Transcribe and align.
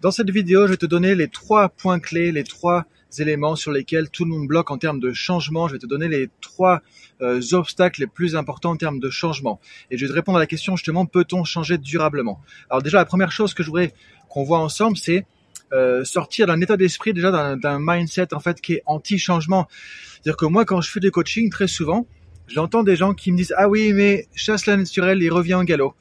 Dans 0.00 0.12
cette 0.12 0.30
vidéo, 0.30 0.68
je 0.68 0.70
vais 0.70 0.76
te 0.76 0.86
donner 0.86 1.16
les 1.16 1.26
trois 1.26 1.70
points 1.70 1.98
clés, 1.98 2.30
les 2.30 2.44
trois 2.44 2.84
éléments 3.18 3.56
sur 3.56 3.72
lesquels 3.72 4.08
tout 4.10 4.24
le 4.24 4.30
monde 4.30 4.46
bloque 4.46 4.70
en 4.70 4.78
termes 4.78 5.00
de 5.00 5.12
changement. 5.12 5.66
Je 5.66 5.72
vais 5.72 5.80
te 5.80 5.86
donner 5.86 6.06
les 6.06 6.30
trois 6.40 6.82
euh, 7.20 7.42
obstacles 7.50 8.02
les 8.02 8.06
plus 8.06 8.36
importants 8.36 8.70
en 8.70 8.76
termes 8.76 9.00
de 9.00 9.10
changement. 9.10 9.58
Et 9.90 9.98
je 9.98 10.04
vais 10.04 10.10
te 10.10 10.14
répondre 10.14 10.38
à 10.38 10.40
la 10.40 10.46
question 10.46 10.76
justement, 10.76 11.04
peut-on 11.04 11.42
changer 11.42 11.78
durablement? 11.78 12.40
Alors 12.70 12.80
déjà, 12.80 12.98
la 12.98 13.06
première 13.06 13.32
chose 13.32 13.54
que 13.54 13.64
je 13.64 13.70
voudrais 13.70 13.92
qu'on 14.28 14.44
voit 14.44 14.60
ensemble, 14.60 14.96
c'est 14.96 15.26
euh, 15.72 16.04
sortir 16.04 16.46
d'un 16.46 16.60
état 16.60 16.76
d'esprit, 16.76 17.12
déjà 17.12 17.56
d'un 17.56 17.78
mindset 17.80 18.32
en 18.34 18.38
fait 18.38 18.60
qui 18.60 18.74
est 18.74 18.82
anti-changement. 18.86 19.66
C'est-à-dire 20.12 20.36
que 20.36 20.46
moi, 20.46 20.64
quand 20.64 20.80
je 20.80 20.92
fais 20.92 21.00
des 21.00 21.10
coachings, 21.10 21.50
très 21.50 21.66
souvent, 21.66 22.06
j'entends 22.46 22.84
des 22.84 22.94
gens 22.94 23.14
qui 23.14 23.32
me 23.32 23.36
disent 23.36 23.54
ah 23.56 23.68
oui, 23.68 23.92
mais 23.92 24.28
chasse 24.36 24.66
la 24.66 24.76
naturelle, 24.76 25.20
il 25.20 25.32
revient 25.32 25.54
en 25.54 25.64
galop, 25.64 25.96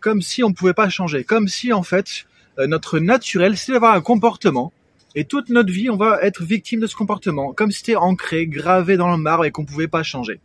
comme 0.00 0.20
si 0.20 0.42
on 0.42 0.48
ne 0.48 0.54
pouvait 0.54 0.74
pas 0.74 0.88
changer, 0.88 1.22
comme 1.22 1.46
si 1.46 1.72
en 1.72 1.84
fait 1.84 2.26
notre 2.58 2.98
naturel, 2.98 3.56
c'est 3.56 3.72
d'avoir 3.72 3.94
un 3.94 4.00
comportement. 4.00 4.72
Et 5.14 5.24
toute 5.24 5.48
notre 5.48 5.72
vie, 5.72 5.90
on 5.90 5.96
va 5.96 6.18
être 6.22 6.42
victime 6.42 6.80
de 6.80 6.86
ce 6.86 6.96
comportement, 6.96 7.52
comme 7.52 7.70
si 7.70 7.78
c'était 7.78 7.96
ancré, 7.96 8.46
gravé 8.46 8.96
dans 8.96 9.10
le 9.10 9.16
marbre 9.16 9.44
et 9.44 9.52
qu'on 9.52 9.64
pouvait 9.64 9.88
pas 9.88 10.02
changer. 10.02 10.40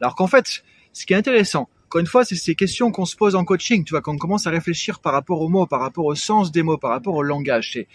Alors 0.00 0.14
qu'en 0.14 0.26
fait, 0.26 0.62
ce 0.92 1.06
qui 1.06 1.14
est 1.14 1.16
intéressant, 1.16 1.68
encore 1.86 2.00
une 2.00 2.06
fois, 2.06 2.24
c'est 2.24 2.34
ces 2.34 2.54
questions 2.54 2.90
qu'on 2.90 3.06
se 3.06 3.16
pose 3.16 3.36
en 3.36 3.44
coaching, 3.44 3.84
tu 3.84 3.92
vois, 3.92 4.02
quand 4.02 4.12
on 4.12 4.18
commence 4.18 4.46
à 4.46 4.50
réfléchir 4.50 5.00
par 5.00 5.12
rapport 5.12 5.40
aux 5.40 5.48
mots, 5.48 5.66
par 5.66 5.80
rapport 5.80 6.04
au 6.04 6.14
sens 6.14 6.52
des 6.52 6.62
mots, 6.62 6.76
par 6.76 6.90
rapport 6.90 7.14
au 7.14 7.22
langage. 7.22 7.70
C'est, 7.72 7.88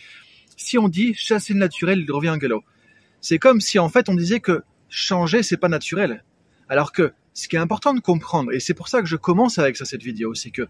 si 0.57 0.77
on 0.77 0.87
dit 0.87 1.13
chasser 1.13 1.53
le 1.53 1.59
naturel, 1.59 1.99
il 1.99 2.11
revient 2.11 2.29
en 2.29 2.37
galop. 2.37 2.63
C'est 3.19 3.37
comme 3.37 3.61
si 3.61 3.77
en 3.77 3.89
fait 3.89 4.09
on 4.09 4.15
disait 4.15 4.39
que 4.39 4.63
changer, 4.89 5.43
c'est 5.43 5.57
pas 5.57 5.69
naturel. 5.69 6.23
Alors 6.69 6.91
que 6.91 7.13
ce 7.33 7.47
qui 7.47 7.57
est 7.57 7.59
important 7.59 7.93
de 7.93 7.99
comprendre, 7.99 8.51
et 8.53 8.59
c'est 8.59 8.73
pour 8.73 8.87
ça 8.87 9.01
que 9.01 9.07
je 9.07 9.17
commence 9.17 9.59
avec 9.59 9.77
ça 9.77 9.85
cette 9.85 10.03
vidéo, 10.03 10.33
c'est 10.33 10.51
que 10.51 10.67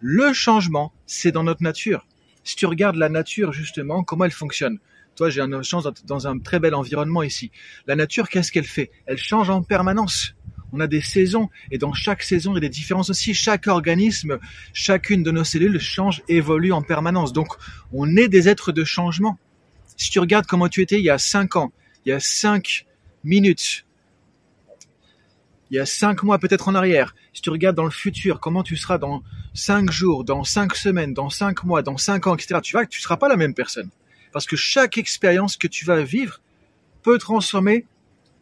le 0.00 0.32
changement, 0.32 0.92
c'est 1.06 1.30
dans 1.30 1.44
notre 1.44 1.62
nature 1.62 2.06
si 2.44 2.56
tu 2.56 2.66
regardes 2.66 2.96
la 2.96 3.08
nature 3.08 3.52
justement, 3.52 4.02
comment 4.02 4.24
elle 4.24 4.32
fonctionne. 4.32 4.78
Toi, 5.16 5.28
j'ai 5.30 5.40
une 5.40 5.62
chance 5.62 5.86
dans 6.04 6.26
un 6.26 6.38
très 6.38 6.58
bel 6.58 6.74
environnement 6.74 7.22
ici. 7.22 7.50
La 7.86 7.96
nature, 7.96 8.28
qu'est-ce 8.28 8.50
qu'elle 8.50 8.64
fait? 8.64 8.90
Elle 9.06 9.18
change 9.18 9.50
en 9.50 9.62
permanence. 9.62 10.34
On 10.72 10.80
a 10.80 10.86
des 10.86 11.02
saisons 11.02 11.50
et 11.70 11.76
dans 11.76 11.92
chaque 11.92 12.22
saison, 12.22 12.52
il 12.52 12.54
y 12.54 12.56
a 12.58 12.60
des 12.60 12.70
différences 12.70 13.10
aussi. 13.10 13.34
Chaque 13.34 13.66
organisme, 13.66 14.38
chacune 14.72 15.22
de 15.22 15.30
nos 15.30 15.44
cellules 15.44 15.78
change, 15.78 16.22
évolue 16.28 16.72
en 16.72 16.80
permanence. 16.80 17.34
Donc, 17.34 17.48
on 17.92 18.16
est 18.16 18.28
des 18.28 18.48
êtres 18.48 18.72
de 18.72 18.84
changement. 18.84 19.38
Si 19.98 20.10
tu 20.10 20.18
regardes 20.18 20.46
comment 20.46 20.68
tu 20.68 20.80
étais 20.80 20.98
il 20.98 21.04
y 21.04 21.10
a 21.10 21.18
cinq 21.18 21.56
ans, 21.56 21.72
il 22.06 22.08
y 22.08 22.12
a 22.12 22.20
cinq 22.20 22.86
minutes, 23.22 23.84
il 25.70 25.76
y 25.76 25.78
a 25.78 25.86
cinq 25.86 26.22
mois 26.22 26.38
peut-être 26.38 26.68
en 26.68 26.74
arrière, 26.74 27.14
si 27.32 27.42
tu 27.42 27.50
regardes 27.50 27.76
dans 27.76 27.84
le 27.84 27.90
futur, 27.90 28.40
comment 28.40 28.62
tu 28.62 28.76
seras 28.76 28.98
dans 28.98 29.22
cinq 29.54 29.90
jours, 29.90 30.24
dans 30.24 30.44
cinq 30.44 30.74
semaines, 30.74 31.14
dans 31.14 31.30
cinq 31.30 31.64
mois, 31.64 31.82
dans 31.82 31.96
cinq 31.96 32.26
ans, 32.26 32.34
etc., 32.34 32.60
tu 32.62 32.76
que 32.76 32.86
tu 32.86 33.00
seras 33.00 33.16
pas 33.16 33.28
la 33.28 33.36
même 33.36 33.54
personne. 33.54 33.90
Parce 34.32 34.46
que 34.46 34.56
chaque 34.56 34.98
expérience 34.98 35.56
que 35.56 35.66
tu 35.66 35.84
vas 35.84 36.02
vivre 36.02 36.40
peut 37.02 37.18
transformer 37.18 37.86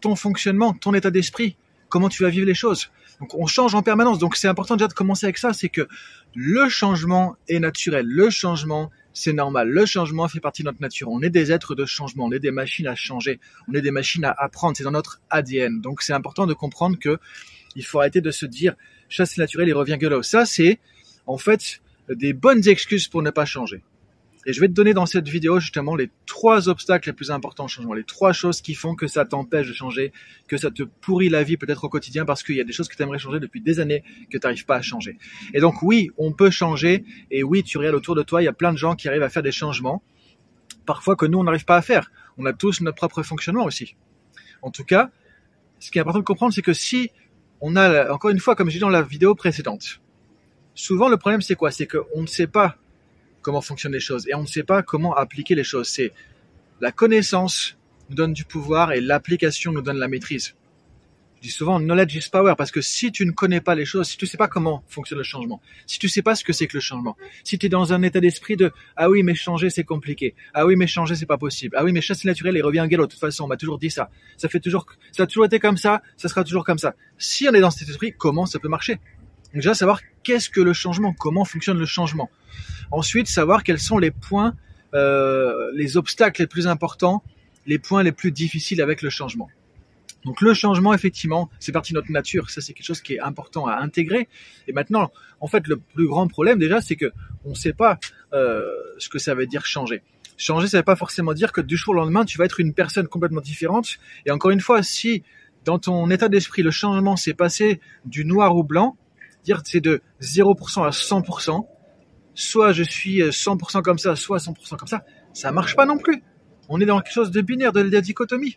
ton 0.01 0.17
fonctionnement, 0.17 0.73
ton 0.73 0.95
état 0.95 1.11
d'esprit, 1.11 1.57
comment 1.89 2.09
tu 2.09 2.23
vas 2.23 2.31
vivre 2.31 2.47
les 2.47 2.55
choses. 2.55 2.91
Donc 3.21 3.35
on 3.35 3.47
change 3.47 3.75
en 3.75 3.83
permanence. 3.83 4.19
Donc 4.19 4.37
c'est 4.37 4.49
important 4.49 4.77
déjà 4.77 4.89
de 4.89 4.95
commencer 4.95 5.27
avec 5.27 5.39
ça, 5.39 5.53
c'est 5.53 5.69
que 5.69 5.87
le 6.35 6.69
changement 6.69 7.37
est 7.49 7.59
naturel. 7.59 8.07
Le 8.07 8.31
changement, 8.31 8.91
c'est 9.13 9.33
normal. 9.33 9.69
Le 9.69 9.85
changement 9.85 10.27
fait 10.29 10.41
partie 10.41 10.63
de 10.63 10.69
notre 10.69 10.81
nature. 10.81 11.09
On 11.11 11.21
est 11.21 11.31
des 11.31 11.53
êtres 11.53 11.75
de 11.75 11.85
changement. 11.85 12.27
On 12.27 12.33
est 12.33 12.39
des 12.39 12.53
machines 12.53 12.87
à 12.87 12.95
changer. 12.95 13.41
On 13.69 13.75
est 13.75 13.83
des 13.83 13.91
machines 13.91 14.25
à 14.25 14.31
apprendre. 14.31 14.77
C'est 14.77 14.85
dans 14.85 14.91
notre 14.91 15.21
ADN. 15.29 15.81
Donc 15.81 16.03
c'est 16.03 16.13
important 16.13 16.47
de 16.47 16.55
comprendre 16.55 16.99
que 16.99 17.19
il 17.77 17.85
faut 17.85 18.01
arrêter 18.01 18.21
de 18.21 18.31
se 18.31 18.47
dire 18.47 18.75
chasse 19.09 19.37
naturel 19.37 19.69
et 19.69 19.73
revient 19.73 19.97
gueulot. 19.99 20.23
Ça, 20.23 20.45
c'est 20.45 20.79
en 21.27 21.39
fait 21.39 21.81
des 22.09 22.33
bonnes 22.33 22.67
excuses 22.69 23.09
pour 23.09 23.23
ne 23.23 23.31
pas 23.31 23.45
changer. 23.45 23.83
Et 24.47 24.55
je 24.55 24.61
vais 24.61 24.69
te 24.69 24.73
donner 24.73 24.95
dans 24.95 25.05
cette 25.05 25.29
vidéo 25.29 25.61
justement 25.61 25.95
les 25.95 26.11
trois 26.25 26.71
obstacles 26.71 27.11
les 27.11 27.13
plus 27.13 27.31
importants 27.31 27.67
au 27.67 27.69
changement, 27.69 27.93
les 27.93 28.05
trois 28.05 28.33
choses 28.33 28.63
qui 28.63 28.75
font 28.75 28.95
que 28.95 29.07
ça 29.07 29.27
t'empêche 29.27 29.69
de 29.69 29.75
changer, 29.75 30.13
que 30.49 30.57
ça 30.57 30.71
te 30.71 30.83
pourrit 30.83 31.29
la 31.29 31.43
vie 31.43 31.59
peut-être 31.59 31.85
au 31.85 31.91
quotidien 31.91 32.25
parce 32.25 32.43
qu'il 32.43 32.57
y 32.57 32.61
a 32.61 32.65
des 32.65 32.73
choses 32.73 32.89
que 32.89 32.97
tu 32.97 33.03
aimerais 33.03 33.19
changer 33.19 33.39
depuis 33.39 33.61
des 33.61 33.81
années 33.81 34.03
que 34.31 34.39
tu 34.39 34.41
n'arrives 34.43 34.65
pas 34.65 34.77
à 34.77 34.83
changer. 34.83 35.19
Et 35.53 35.61
donc 35.61 35.83
oui, 35.83 36.11
on 36.17 36.33
peut 36.33 36.51
changer 36.51 37.05
et 37.31 37.43
oui, 37.43 37.63
tu 37.63 37.77
regardes 37.77 37.97
autour 37.97 38.15
de 38.15 38.23
toi, 38.23 38.41
il 38.41 38.47
y 38.47 38.49
a 38.49 38.55
plein 38.55 38.73
de 38.73 38.79
gens 38.79 38.95
qui 38.97 39.09
arrivent 39.09 39.23
à 39.23 39.29
faire 39.29 39.43
des 39.43 39.53
changements, 39.53 40.03
parfois 40.87 41.17
que 41.17 41.27
nous, 41.27 41.39
on 41.39 41.45
n'arrive 41.45 41.67
pas 41.67 41.77
à 41.77 41.83
faire. 41.83 42.11
On 42.39 42.47
a 42.47 42.55
tous 42.55 42.81
notre 42.81 42.97
propre 42.97 43.23
fonctionnement 43.23 43.65
aussi. 43.65 43.95
En 44.63 44.71
tout 44.71 44.85
cas, 44.85 45.11
ce 45.79 45.91
qui 45.91 45.99
est 45.99 46.01
important 46.01 46.21
de 46.21 46.25
comprendre, 46.25 46.55
c'est 46.55 46.63
que 46.63 46.73
si 46.73 47.11
on 47.61 47.77
a, 47.77 48.11
encore 48.13 48.31
une 48.31 48.41
fois, 48.41 48.55
comme 48.55 48.71
j'ai 48.71 48.79
dit 48.79 48.81
dans 48.81 48.89
la 48.89 49.03
vidéo 49.03 49.35
précédente, 49.35 50.01
souvent 50.75 51.09
le 51.09 51.17
problème 51.17 51.43
c'est 51.43 51.55
quoi? 51.55 51.71
C'est 51.71 51.87
qu'on 51.87 52.23
ne 52.23 52.27
sait 52.27 52.47
pas 52.47 52.77
comment 53.43 53.61
fonctionnent 53.61 53.93
les 53.93 54.01
choses 54.01 54.27
et 54.29 54.35
on 54.35 54.43
ne 54.43 54.47
sait 54.47 54.63
pas 54.63 54.83
comment 54.83 55.15
appliquer 55.15 55.55
les 55.55 55.65
choses. 55.65 55.89
C'est 55.89 56.13
la 56.81 56.93
connaissance 56.93 57.77
nous 58.09 58.17
donne 58.17 58.33
du 58.33 58.45
pouvoir 58.45 58.93
et 58.93 59.01
l'application 59.01 59.73
nous 59.73 59.83
donne 59.83 59.99
la 59.99 60.09
maîtrise. 60.09 60.55
Je 61.41 61.47
dis 61.47 61.53
souvent 61.53 61.81
knowledge 61.81 62.15
is 62.17 62.29
power 62.31 62.53
parce 62.59 62.71
que 62.71 62.83
si 62.83 63.11
tu 63.13 63.25
ne 63.25 63.31
connais 63.31 63.63
pas 63.63 63.75
les 63.75 63.87
choses, 63.87 64.09
si 64.09 64.19
tu 64.19 64.27
ne 64.27 64.29
sais 64.29 64.37
pas 64.37 64.47
comment 64.47 64.85
fonctionne 64.89 65.17
le 65.17 65.25
changement, 65.25 65.63
si 65.87 65.99
tu 65.99 66.05
ne 66.05 66.11
sais 66.11 66.21
pas 66.21 66.35
ce 66.35 66.45
que 66.45 66.53
c'est 66.53 66.67
que 66.67 66.77
le 66.77 66.83
changement, 66.83 67.17
si 67.45 67.59
tu 67.59 67.65
es 67.65 67.69
dans 67.71 67.95
un 67.95 68.03
état 68.03 68.21
d'esprit 68.21 68.57
de 68.57 68.73
ah 68.97 69.09
oui 69.09 69.23
mais 69.23 69.35
changer 69.35 69.71
c'est 69.71 69.85
compliqué, 69.85 70.35
ah 70.53 70.67
oui 70.67 70.77
mais 70.77 70.87
changer 70.87 71.15
c'est 71.15 71.25
pas 71.25 71.39
possible, 71.39 71.75
ah 71.79 71.85
oui 71.85 71.93
mais 71.93 72.03
chasser 72.03 72.29
naturel 72.29 72.59
et 72.59 72.61
revient 72.61 72.83
en 72.83 72.87
galop, 72.87 73.07
de 73.07 73.13
toute 73.13 73.21
façon 73.21 73.45
on 73.45 73.47
m'a 73.47 73.57
toujours 73.57 73.79
dit 73.79 73.91
ça, 73.91 74.11
ça 74.37 74.51
fait 74.51 74.61
toujours, 74.61 74.85
ça 75.13 75.23
a 75.23 75.27
toujours 75.27 75.47
été 75.47 75.59
comme 75.59 75.79
ça, 75.79 76.03
ça 76.19 76.29
sera 76.29 76.45
toujours 76.45 76.63
comme 76.63 76.77
ça. 76.77 76.95
Si 77.17 77.49
on 77.49 77.55
est 77.55 77.61
dans 77.61 77.71
cet 77.71 77.89
esprit, 77.89 78.13
comment 78.13 78.45
ça 78.45 78.59
peut 78.59 78.69
marcher? 78.69 78.99
Déjà 79.55 79.73
savoir 79.73 80.03
qu'est-ce 80.23 80.51
que 80.51 80.61
le 80.61 80.75
changement, 80.75 81.15
comment 81.15 81.47
fonctionne 81.47 81.79
le 81.79 81.87
changement. 81.87 82.29
Ensuite, 82.91 83.29
savoir 83.29 83.65
quels 83.65 83.81
sont 83.81 83.97
les 83.97 84.11
points, 84.11 84.55
euh, 84.93 85.71
les 85.75 85.97
obstacles 85.97 86.43
les 86.43 86.47
plus 86.47 86.67
importants, 86.67 87.23
les 87.65 87.79
points 87.79 88.03
les 88.03 88.13
plus 88.13 88.31
difficiles 88.31 88.83
avec 88.83 89.01
le 89.01 89.09
changement. 89.09 89.49
Donc 90.25 90.41
le 90.41 90.53
changement, 90.53 90.93
effectivement, 90.93 91.51
c'est 91.59 91.73
partie 91.73 91.93
de 91.93 91.99
notre 91.99 92.13
nature. 92.13 92.51
Ça, 92.51 92.61
c'est 92.61 92.75
quelque 92.75 92.87
chose 92.87 93.01
qui 93.01 93.15
est 93.15 93.21
important 93.21 93.67
à 93.67 93.77
intégrer. 93.77 94.29
Et 94.69 94.73
maintenant, 94.73 95.11
en 95.41 95.47
fait, 95.47 95.67
le 95.67 95.77
plus 95.77 96.07
grand 96.07 96.27
problème 96.29 96.59
déjà, 96.59 96.81
c'est 96.81 96.97
que 96.97 97.13
on 97.45 97.51
ne 97.51 97.55
sait 97.55 97.73
pas 97.73 97.99
euh, 98.33 98.63
ce 98.99 99.09
que 99.09 99.19
ça 99.19 99.35
veut 99.35 99.47
dire 99.47 99.65
changer. 99.65 100.03
Changer, 100.37 100.69
ça 100.69 100.79
ne 100.79 100.81
veut 100.81 100.85
pas 100.85 100.97
forcément 100.97 101.33
dire 101.33 101.53
que 101.53 101.61
du 101.61 101.77
jour 101.77 101.95
au 101.95 101.97
lendemain, 101.97 102.25
tu 102.25 102.39
vas 102.39 102.45
être 102.45 102.61
une 102.61 102.75
personne 102.75 103.09
complètement 103.09 103.41
différente. 103.41 103.99
Et 104.27 104.31
encore 104.31 104.51
une 104.51 104.61
fois, 104.61 104.83
si 104.83 105.23
dans 105.65 105.79
ton 105.79 106.11
état 106.11 106.29
d'esprit, 106.29 106.63
le 106.63 106.71
changement 106.71 107.17
s'est 107.17 107.35
passé 107.35 107.81
du 108.05 108.25
noir 108.25 108.57
au 108.57 108.63
blanc, 108.63 108.97
dire 109.45 109.63
c'est 109.65 109.81
de 109.81 110.03
0% 110.21 110.85
à 110.85 110.91
100%, 110.91 111.67
soit 112.35 112.73
je 112.73 112.83
suis 112.83 113.21
100% 113.21 113.79
euh, 113.79 113.81
comme 113.83 113.99
ça, 113.99 114.17
soit 114.17 114.39
100% 114.39 114.77
comme 114.77 114.89
ça, 114.89 115.05
ça 115.33 115.53
marche 115.53 115.77
pas 115.77 115.87
non 115.87 115.99
plus. 115.99 116.23
On 116.69 116.81
est 116.81 116.87
dans 116.87 117.01
quelque 117.01 117.13
chose 117.13 117.31
de 117.31 117.41
binaire, 117.41 117.73
de 117.73 117.81
la 117.81 118.01
dichotomie. 118.01 118.57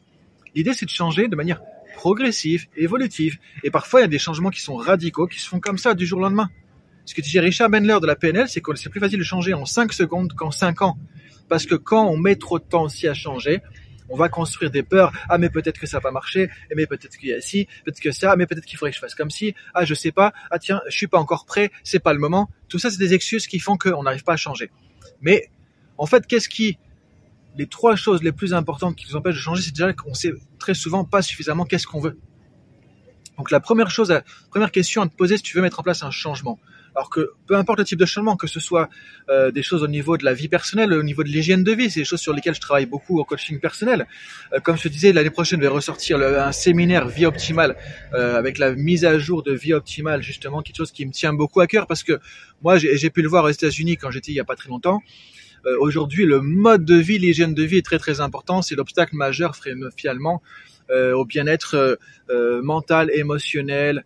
L'idée, 0.56 0.74
c'est 0.74 0.86
de 0.86 0.92
changer 0.92 1.28
de 1.28 1.36
manière 1.36 1.62
progressive, 1.96 2.68
évolutive. 2.76 3.38
Et 3.64 3.72
parfois, 3.72 4.02
il 4.02 4.04
y 4.04 4.06
a 4.06 4.10
des 4.10 4.20
changements 4.20 4.50
qui 4.50 4.62
sont 4.62 4.76
radicaux, 4.76 5.28
qui 5.28 5.40
se 5.40 5.48
font 5.48 5.60
comme 5.60 5.78
ça 5.78 5.94
du 5.94 6.06
jour 6.06 6.20
au 6.20 6.22
lendemain. 6.22 6.50
Ce 7.06 7.14
que 7.14 7.22
disait 7.22 7.40
Richard 7.40 7.70
Bendler 7.70 7.98
de 8.02 8.08
la 8.08 8.16
PNL, 8.16 8.48
c'est 8.48 8.62
que 8.62 8.74
c'est 8.76 8.90
plus 8.90 9.00
facile 9.00 9.20
de 9.20 9.24
changer 9.24 9.54
en 9.54 9.66
5 9.66 9.92
secondes 9.94 10.34
qu'en 10.34 10.52
5 10.52 10.82
ans. 10.82 10.98
Parce 11.50 11.66
que 11.66 11.76
quand 11.76 12.08
on 12.08 12.18
met 12.18 12.36
trop 12.36 12.60
de 12.60 12.64
temps 12.64 12.84
aussi 12.84 13.08
à 13.08 13.14
changer, 13.14 13.62
on 14.10 14.16
va 14.16 14.30
construire 14.30 14.72
des 14.72 14.84
peurs. 14.84 15.12
Ah, 15.30 15.38
mais 15.38 15.50
peut-être 15.50 15.80
que 15.80 15.88
ça 15.88 15.98
va 15.98 16.02
pas 16.02 16.12
marcher. 16.12 16.50
Mais 16.76 16.86
peut-être 16.86 17.18
qu'il 17.18 17.30
y 17.30 17.34
a 17.34 17.42
ci, 17.42 17.68
peut-être 17.84 18.00
que 18.00 18.12
ça, 18.12 18.36
mais 18.36 18.46
peut-être 18.46 18.66
qu'il 18.66 18.78
faudrait 18.78 18.92
que 18.92 18.96
je 18.96 19.02
fasse 19.02 19.16
comme 19.16 19.32
ci. 19.32 19.54
Ah, 19.74 19.86
je 19.86 19.94
sais 19.94 20.12
pas. 20.12 20.34
Ah, 20.52 20.60
tiens, 20.60 20.82
je 20.88 20.96
suis 20.96 21.08
pas 21.08 21.20
encore 21.20 21.46
prêt. 21.46 21.72
C'est 21.84 22.00
pas 22.00 22.14
le 22.14 22.20
moment. 22.20 22.50
Tout 22.70 22.80
ça, 22.80 22.90
c'est 22.90 23.00
des 23.00 23.14
excuses 23.14 23.48
qui 23.48 23.60
font 23.60 23.78
qu'on 23.78 24.04
n'arrive 24.04 24.24
pas 24.24 24.34
à 24.34 24.38
changer. 24.38 24.72
Mais, 25.22 25.50
en 25.98 26.06
fait, 26.06 26.26
qu'est-ce 26.28 26.50
qui, 26.50 26.78
les 27.58 27.68
trois 27.68 27.96
choses 27.96 28.24
les 28.24 28.32
plus 28.32 28.54
importantes 28.54 28.96
qui 28.96 29.06
nous 29.10 29.16
empêchent 29.16 29.36
de 29.36 29.40
changer, 29.40 29.64
c'est 29.64 29.72
déjà 29.72 29.94
qu'on 29.94 30.14
sait 30.14 30.34
très 30.60 30.74
souvent 30.74 31.06
pas 31.06 31.22
suffisamment 31.22 31.66
qu'est-ce 31.66 31.88
qu'on 31.88 32.00
veut. 32.00 32.18
Donc 33.38 33.52
la 33.52 33.60
première 33.60 33.90
chose, 33.90 34.10
la 34.10 34.24
première 34.50 34.72
question 34.72 35.02
à 35.02 35.08
te 35.08 35.16
poser 35.16 35.38
si 35.38 35.44
tu 35.44 35.56
veux 35.56 35.64
mettre 35.64 35.80
en 35.80 35.84
place 35.84 36.04
un 36.04 36.12
changement. 36.12 36.60
Alors 36.96 37.10
que 37.10 37.32
peu 37.48 37.56
importe 37.56 37.80
le 37.80 37.86
type 37.86 37.98
de 37.98 38.06
changement, 38.06 38.36
que 38.36 38.46
ce 38.46 38.60
soit 38.60 38.88
euh, 39.30 39.50
des 39.50 39.64
choses 39.64 39.82
au 39.82 39.88
niveau 39.88 40.16
de 40.16 40.24
la 40.24 40.34
vie 40.34 40.48
personnelle, 40.48 40.94
au 40.94 41.02
niveau 41.02 41.24
de 41.24 41.30
l'hygiène 41.30 41.64
de 41.64 41.72
vie, 41.72 41.90
c'est 41.90 42.02
des 42.02 42.06
choses 42.06 42.22
sur 42.22 42.34
lesquelles 42.34 42.54
je 42.54 42.62
travaille 42.62 42.86
beaucoup 42.86 43.18
au 43.20 43.26
coaching 43.26 43.60
personnel. 43.60 44.08
Euh, 44.54 44.60
comme 44.60 44.78
je 44.78 44.84
te 44.84 44.88
disais, 44.90 45.12
l'année 45.12 45.32
prochaine, 45.32 45.60
je 45.60 45.64
vais 45.64 45.74
ressortir 45.74 46.20
un 46.20 46.52
séminaire 46.52 47.08
vie 47.08 47.26
optimale 47.26 47.76
euh, 48.14 48.38
avec 48.38 48.60
la 48.60 48.76
mise 48.76 49.06
à 49.06 49.18
jour 49.18 49.42
de 49.42 49.54
vie 49.54 49.74
optimale, 49.74 50.22
justement, 50.22 50.62
quelque 50.62 50.78
chose 50.78 50.92
qui 50.92 51.06
me 51.08 51.12
tient 51.12 51.34
beaucoup 51.34 51.62
à 51.62 51.68
cœur 51.68 51.88
parce 51.88 52.04
que 52.04 52.20
moi, 52.62 52.78
j'ai 52.78 53.10
pu 53.10 53.24
le 53.24 53.30
voir 53.30 53.46
aux 53.46 53.50
États-Unis 53.50 53.98
quand 53.98 54.12
j'étais 54.12 54.32
il 54.32 54.36
y 54.36 54.40
a 54.40 54.46
pas 54.46 54.56
très 54.56 54.70
longtemps. 54.70 55.02
Euh, 55.66 55.78
aujourd'hui, 55.80 56.26
le 56.26 56.42
mode 56.42 56.86
de 56.86 56.96
vie, 56.96 57.18
l'hygiène 57.18 57.54
de 57.54 57.64
vie 57.64 57.78
est 57.78 57.86
très 57.86 58.00
très 58.00 58.20
important. 58.20 58.62
C'est 58.62 58.76
l'obstacle 58.76 59.16
majeur 59.16 59.56
finalement 59.96 60.42
euh, 60.90 61.14
au 61.14 61.26
bien-être 61.26 61.98
euh, 62.30 62.62
mental, 62.62 63.10
émotionnel, 63.14 64.06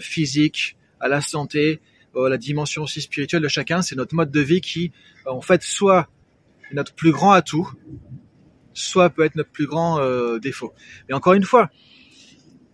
physique, 0.00 0.76
à 1.00 1.08
la 1.08 1.22
santé, 1.22 1.80
à 2.14 2.28
la 2.28 2.36
dimension 2.36 2.82
aussi 2.82 3.00
spirituelle 3.00 3.42
de 3.42 3.48
chacun. 3.48 3.80
C'est 3.80 3.96
notre 3.96 4.14
mode 4.14 4.30
de 4.30 4.40
vie 4.40 4.60
qui, 4.60 4.92
en 5.24 5.40
fait, 5.40 5.62
soit 5.62 6.08
notre 6.72 6.94
plus 6.94 7.10
grand 7.10 7.32
atout, 7.32 7.72
soit 8.74 9.08
peut 9.08 9.24
être 9.24 9.34
notre 9.34 9.50
plus 9.50 9.66
grand 9.66 9.98
défaut. 10.36 10.74
Mais 11.08 11.14
encore 11.14 11.32
une 11.32 11.44
fois, 11.44 11.70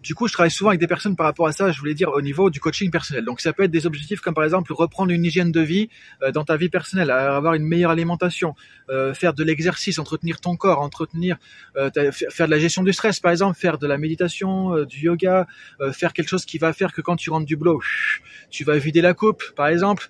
du 0.03 0.15
coup, 0.17 0.27
je 0.27 0.33
travaille 0.33 0.51
souvent 0.51 0.71
avec 0.71 0.81
des 0.81 0.89
personnes 0.89 1.15
par 1.15 1.27
rapport 1.27 1.47
à 1.47 1.53
ça, 1.53 1.71
je 1.71 1.79
voulais 1.79 1.95
dire 1.95 2.11
au 2.11 2.21
niveau 2.21 2.51
du 2.51 2.59
coaching 2.59 2.91
personnel. 2.91 3.25
Donc 3.25 3.41
ça 3.41 3.53
peut 3.53 3.63
être 3.63 3.71
des 3.71 3.87
objectifs 3.87 4.21
comme 4.21 4.35
par 4.35 4.43
exemple 4.45 4.73
reprendre 4.73 5.13
une 5.13 5.25
hygiène 5.25 5.53
de 5.53 5.61
vie 5.61 5.89
euh, 6.23 6.33
dans 6.33 6.45
ta 6.45 6.57
vie 6.57 6.69
personnelle, 6.69 7.11
avoir 7.11 7.55
une 7.55 7.65
meilleure 7.65 7.93
alimentation, 7.93 8.55
euh, 8.91 9.15
faire 9.15 9.33
de 9.33 9.45
l'exercice, 9.45 9.99
entretenir 10.01 10.41
ton 10.41 10.57
corps, 10.57 10.81
entretenir, 10.81 11.37
euh, 11.77 11.91
faire 12.11 12.47
de 12.47 12.51
la 12.51 12.59
gestion 12.59 12.83
du 12.83 12.93
stress 12.93 13.21
par 13.21 13.31
exemple, 13.31 13.57
faire 13.57 13.79
de 13.79 13.87
la 13.87 13.97
méditation, 13.97 14.85
du 14.85 15.05
yoga, 15.05 15.47
faire 15.93 16.13
quelque 16.13 16.29
chose 16.29 16.45
qui 16.45 16.59
va 16.59 16.73
faire 16.73 16.93
que 16.93 17.01
quand 17.01 17.17
tu 17.17 17.31
rentres 17.31 17.47
du 17.47 17.57
boulot, 17.57 17.81
tu 18.51 18.65
vas 18.65 18.79
vider 18.79 19.01
la 19.01 19.15
coupe 19.15 19.43
par 19.55 19.69
exemple 19.69 20.09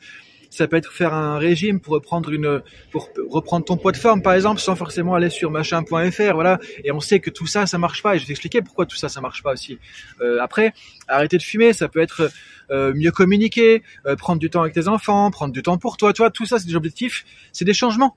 ça 0.52 0.68
peut 0.68 0.76
être 0.76 0.92
faire 0.92 1.14
un 1.14 1.38
régime 1.38 1.80
pour 1.80 1.94
reprendre 1.94 2.30
une, 2.30 2.62
pour 2.90 3.08
reprendre 3.30 3.64
ton 3.64 3.78
poids 3.78 3.90
de 3.90 3.96
forme, 3.96 4.20
par 4.20 4.34
exemple, 4.34 4.60
sans 4.60 4.76
forcément 4.76 5.14
aller 5.14 5.30
sur 5.30 5.50
machin.fr, 5.50 6.34
voilà. 6.34 6.58
Et 6.84 6.92
on 6.92 7.00
sait 7.00 7.20
que 7.20 7.30
tout 7.30 7.46
ça, 7.46 7.64
ça 7.66 7.78
marche 7.78 8.02
pas. 8.02 8.14
Et 8.14 8.18
je 8.18 8.24
vais 8.24 8.28
t'expliquer 8.28 8.60
pourquoi 8.60 8.84
tout 8.84 8.96
ça, 8.96 9.08
ça 9.08 9.22
marche 9.22 9.42
pas 9.42 9.54
aussi. 9.54 9.78
Euh, 10.20 10.38
après, 10.42 10.74
arrêter 11.08 11.38
de 11.38 11.42
fumer, 11.42 11.72
ça 11.72 11.88
peut 11.88 12.00
être 12.00 12.30
euh, 12.70 12.92
mieux 12.94 13.10
communiquer, 13.10 13.82
euh, 14.04 14.14
prendre 14.14 14.40
du 14.40 14.50
temps 14.50 14.60
avec 14.60 14.74
tes 14.74 14.88
enfants, 14.88 15.30
prendre 15.30 15.54
du 15.54 15.62
temps 15.62 15.78
pour 15.78 15.96
toi, 15.96 16.12
tu 16.12 16.20
vois, 16.20 16.30
tout 16.30 16.44
ça, 16.44 16.58
c'est 16.58 16.66
des 16.66 16.76
objectifs, 16.76 17.24
c'est 17.52 17.64
des 17.64 17.74
changements. 17.74 18.14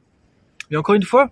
Mais 0.70 0.76
encore 0.76 0.96
une 0.96 1.04
fois, 1.04 1.32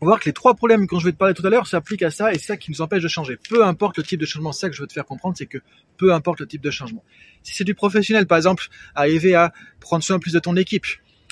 on 0.00 0.06
va 0.06 0.12
voir 0.12 0.20
que 0.20 0.26
les 0.26 0.32
trois 0.32 0.54
problèmes 0.54 0.86
dont 0.86 0.98
je 0.98 1.04
vais 1.04 1.12
te 1.12 1.18
parler 1.18 1.34
tout 1.34 1.46
à 1.46 1.50
l'heure 1.50 1.66
s'appliquent 1.66 2.02
à 2.02 2.10
ça 2.10 2.32
et 2.32 2.38
c'est 2.38 2.46
ça 2.46 2.56
qui 2.56 2.70
nous 2.70 2.80
empêche 2.80 3.02
de 3.02 3.08
changer. 3.08 3.36
Peu 3.48 3.64
importe 3.64 3.98
le 3.98 4.02
type 4.02 4.18
de 4.18 4.24
changement, 4.24 4.52
c'est 4.52 4.60
ça 4.60 4.70
que 4.70 4.74
je 4.74 4.80
veux 4.80 4.86
te 4.86 4.94
faire 4.94 5.04
comprendre, 5.04 5.36
c'est 5.36 5.46
que 5.46 5.58
peu 5.98 6.14
importe 6.14 6.40
le 6.40 6.46
type 6.46 6.62
de 6.62 6.70
changement. 6.70 7.04
Si 7.42 7.54
c'est 7.54 7.64
du 7.64 7.74
professionnel, 7.74 8.26
par 8.26 8.38
exemple, 8.38 8.68
arriver 8.94 9.34
à 9.34 9.52
prendre 9.78 10.02
soin 10.02 10.18
plus 10.18 10.32
de 10.32 10.38
ton 10.38 10.56
équipe, 10.56 10.86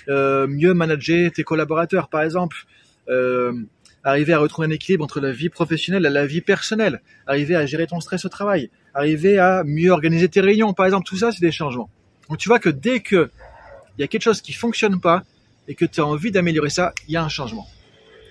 euh, 0.09 0.47
mieux 0.47 0.75
manager 0.75 1.31
tes 1.33 1.45
collaborateurs, 1.45 2.09
par 2.09 2.23
exemple, 2.23 2.67
euh, 3.09 3.55
arriver 4.05 4.35
à 4.35 4.39
retrouver 4.39 4.69
un 4.69 4.71
équilibre 4.71 5.03
entre 5.03 5.21
la 5.21 5.33
vie 5.33 5.49
professionnelle 5.49 6.05
et 6.05 6.11
la 6.11 6.27
vie 6.27 6.43
personnelle, 6.43 7.01
arriver 7.27 7.57
à 7.57 7.65
gérer 7.65 7.87
ton 7.87 8.01
stress 8.01 8.27
au 8.27 8.29
travail, 8.29 8.71
arriver 8.93 9.39
à 9.39 9.65
mieux 9.65 9.91
organiser 9.91 10.29
tes 10.29 10.43
réunions, 10.43 10.75
par 10.75 10.85
exemple, 10.85 11.07
tout 11.07 11.17
ça, 11.17 11.33
c'est 11.33 11.41
des 11.41 11.53
changements. 11.53 11.89
Donc 12.29 12.37
tu 12.37 12.51
vois 12.51 12.59
que 12.59 12.69
dès 12.69 13.01
que 13.01 13.31
il 13.97 14.03
y 14.03 14.05
a 14.05 14.09
quelque 14.09 14.23
chose 14.23 14.43
qui 14.43 14.53
fonctionne 14.53 15.01
pas 15.01 15.25
et 15.67 15.75
que 15.75 15.85
tu 15.85 16.01
as 16.01 16.07
envie 16.07 16.31
d'améliorer 16.31 16.71
ça, 16.71 16.93
il 17.09 17.15
y 17.15 17.17
a 17.17 17.25
un 17.25 17.29
changement. 17.29 17.67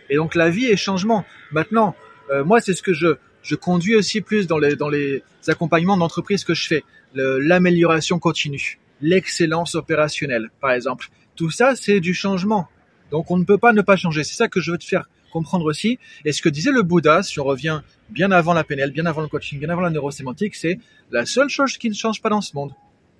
Et 0.09 0.15
donc 0.15 0.35
la 0.35 0.49
vie 0.49 0.65
est 0.65 0.77
changement. 0.77 1.25
Maintenant, 1.51 1.95
euh, 2.31 2.43
moi 2.43 2.59
c'est 2.61 2.73
ce 2.73 2.81
que 2.81 2.93
je 2.93 3.17
je 3.43 3.55
conduis 3.55 3.95
aussi 3.95 4.21
plus 4.21 4.47
dans 4.47 4.57
les 4.57 4.75
dans 4.75 4.89
les 4.89 5.23
accompagnements 5.47 5.97
d'entreprise 5.97 6.43
que 6.43 6.53
je 6.53 6.67
fais, 6.67 6.83
l'amélioration 7.13 8.19
continue, 8.19 8.79
l'excellence 9.01 9.75
opérationnelle 9.75 10.49
par 10.59 10.71
exemple. 10.71 11.09
Tout 11.35 11.49
ça 11.49 11.75
c'est 11.75 11.99
du 11.99 12.13
changement. 12.13 12.67
Donc 13.11 13.31
on 13.31 13.37
ne 13.37 13.45
peut 13.45 13.57
pas 13.57 13.73
ne 13.73 13.81
pas 13.81 13.95
changer. 13.95 14.23
C'est 14.23 14.35
ça 14.35 14.47
que 14.47 14.59
je 14.59 14.71
veux 14.71 14.77
te 14.77 14.85
faire 14.85 15.07
comprendre 15.31 15.65
aussi. 15.65 15.99
Et 16.25 16.31
ce 16.31 16.41
que 16.41 16.49
disait 16.49 16.71
le 16.71 16.83
Bouddha, 16.83 17.23
si 17.23 17.39
on 17.39 17.43
revient 17.43 17.81
bien 18.09 18.31
avant 18.31 18.53
la 18.53 18.63
PNL, 18.63 18.91
bien 18.91 19.05
avant 19.05 19.21
le 19.21 19.27
coaching, 19.27 19.59
bien 19.59 19.69
avant 19.69 19.81
la 19.81 19.89
neurosémantique, 19.89 20.55
c'est 20.55 20.79
la 21.11 21.25
seule 21.25 21.49
chose 21.49 21.77
qui 21.77 21.89
ne 21.89 21.93
change 21.93 22.21
pas 22.21 22.29
dans 22.29 22.41
ce 22.41 22.55
monde, 22.55 22.73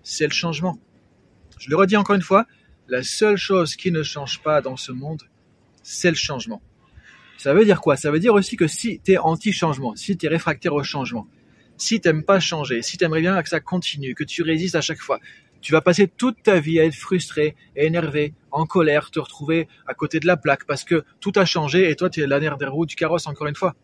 c'est 0.03 0.25
le 0.25 0.31
changement. 0.31 0.77
Je 1.59 1.69
le 1.69 1.75
redis 1.75 1.97
encore 1.97 2.15
une 2.15 2.21
fois, 2.21 2.45
la 2.87 3.03
seule 3.03 3.37
chose 3.37 3.75
qui 3.75 3.91
ne 3.91 4.03
change 4.03 4.41
pas 4.41 4.61
dans 4.61 4.77
ce 4.77 4.91
monde, 4.91 5.23
c'est 5.83 6.09
le 6.09 6.15
changement. 6.15 6.61
Ça 7.37 7.53
veut 7.53 7.65
dire 7.65 7.81
quoi? 7.81 7.95
Ça 7.95 8.11
veut 8.11 8.19
dire 8.19 8.33
aussi 8.33 8.55
que 8.55 8.67
si 8.67 8.99
tu 9.03 9.13
es 9.13 9.17
anti-changement, 9.17 9.95
si 9.95 10.17
tu 10.17 10.25
es 10.25 10.29
réfractaire 10.29 10.73
au 10.73 10.83
changement, 10.83 11.27
si 11.77 12.01
t'aimes 12.01 12.23
pas 12.23 12.39
changer, 12.39 12.81
si 12.81 12.97
tu 12.97 13.05
aimerais 13.05 13.21
bien 13.21 13.41
que 13.43 13.49
ça 13.49 13.59
continue, 13.59 14.15
que 14.15 14.23
tu 14.23 14.41
résistes 14.41 14.75
à 14.75 14.81
chaque 14.81 14.99
fois, 14.99 15.19
tu 15.61 15.71
vas 15.71 15.81
passer 15.81 16.07
toute 16.07 16.41
ta 16.43 16.59
vie 16.59 16.79
à 16.79 16.85
être 16.85 16.95
frustré, 16.95 17.55
énervé, 17.75 18.33
en 18.51 18.65
colère, 18.65 19.11
te 19.11 19.19
retrouver 19.19 19.67
à 19.85 19.93
côté 19.93 20.19
de 20.19 20.27
la 20.27 20.37
plaque 20.37 20.65
parce 20.65 20.83
que 20.83 21.03
tout 21.19 21.31
a 21.35 21.45
changé 21.45 21.89
et 21.89 21.95
toi 21.95 22.09
tu 22.09 22.21
es 22.21 22.27
la 22.27 22.39
nerf 22.39 22.57
des 22.57 22.65
roues 22.65 22.85
du 22.85 22.95
carrosse 22.95 23.27
encore 23.27 23.47
une 23.47 23.55
fois. 23.55 23.75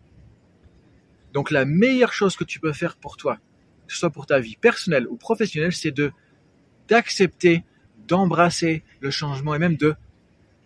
Donc 1.34 1.52
la 1.52 1.66
meilleure 1.66 2.14
chose 2.14 2.36
que 2.36 2.44
tu 2.44 2.60
peux 2.60 2.74
faire 2.74 2.96
pour 2.96 3.18
toi, 3.18 3.38
que 3.88 3.94
ce 3.94 4.00
soit 4.00 4.12
pour 4.12 4.26
ta 4.26 4.40
vie 4.40 4.56
personnelle 4.56 5.08
ou 5.08 5.16
professionnelle, 5.16 5.74
c'est 5.74 5.92
de 5.92 6.12
d'accepter, 6.88 7.64
d'embrasser 8.08 8.84
le 9.00 9.10
changement 9.10 9.56
et 9.56 9.60
même 9.60 9.78
de 9.78 9.96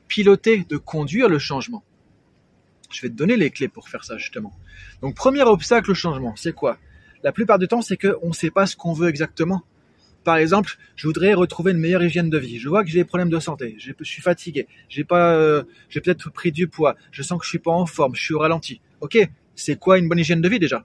piloter, 0.07 0.65
de 0.65 0.77
conduire 0.77 1.29
le 1.29 1.39
changement. 1.39 1.83
Je 2.89 3.01
vais 3.01 3.09
te 3.09 3.15
donner 3.15 3.37
les 3.37 3.49
clés 3.49 3.67
pour 3.67 3.89
faire 3.89 4.03
ça 4.03 4.17
justement. 4.17 4.53
Donc 5.01 5.15
premier 5.15 5.41
obstacle 5.43 5.91
au 5.91 5.93
changement, 5.93 6.35
c'est 6.35 6.53
quoi? 6.53 6.77
La 7.23 7.31
plupart 7.31 7.59
du 7.59 7.67
temps, 7.67 7.81
c'est 7.81 7.97
qu'on 7.97 8.29
ne 8.29 8.33
sait 8.33 8.51
pas 8.51 8.65
ce 8.65 8.75
qu'on 8.75 8.93
veut 8.93 9.09
exactement. 9.09 9.63
Par 10.23 10.37
exemple, 10.37 10.77
je 10.95 11.07
voudrais 11.07 11.33
retrouver 11.33 11.71
une 11.71 11.79
meilleure 11.79 12.03
hygiène 12.03 12.29
de 12.29 12.37
vie. 12.37 12.59
Je 12.59 12.67
vois 12.69 12.83
que 12.83 12.89
j'ai 12.89 12.99
des 12.99 13.05
problèmes 13.05 13.29
de 13.29 13.39
santé, 13.39 13.75
je 13.79 13.93
suis 14.03 14.21
fatigué, 14.21 14.67
j'ai 14.89 15.03
pas, 15.03 15.33
euh, 15.33 15.63
j'ai 15.89 16.01
peut-être 16.01 16.29
pris 16.31 16.51
du 16.51 16.67
poids, 16.67 16.95
je 17.11 17.23
sens 17.23 17.39
que 17.39 17.45
je 17.45 17.49
suis 17.49 17.59
pas 17.59 17.71
en 17.71 17.85
forme, 17.85 18.15
je 18.15 18.23
suis 18.23 18.33
au 18.33 18.39
ralenti. 18.39 18.81
Ok, 18.99 19.17
c'est 19.55 19.77
quoi 19.77 19.97
une 19.97 20.09
bonne 20.09 20.19
hygiène 20.19 20.41
de 20.41 20.49
vie 20.49 20.59
déjà? 20.59 20.83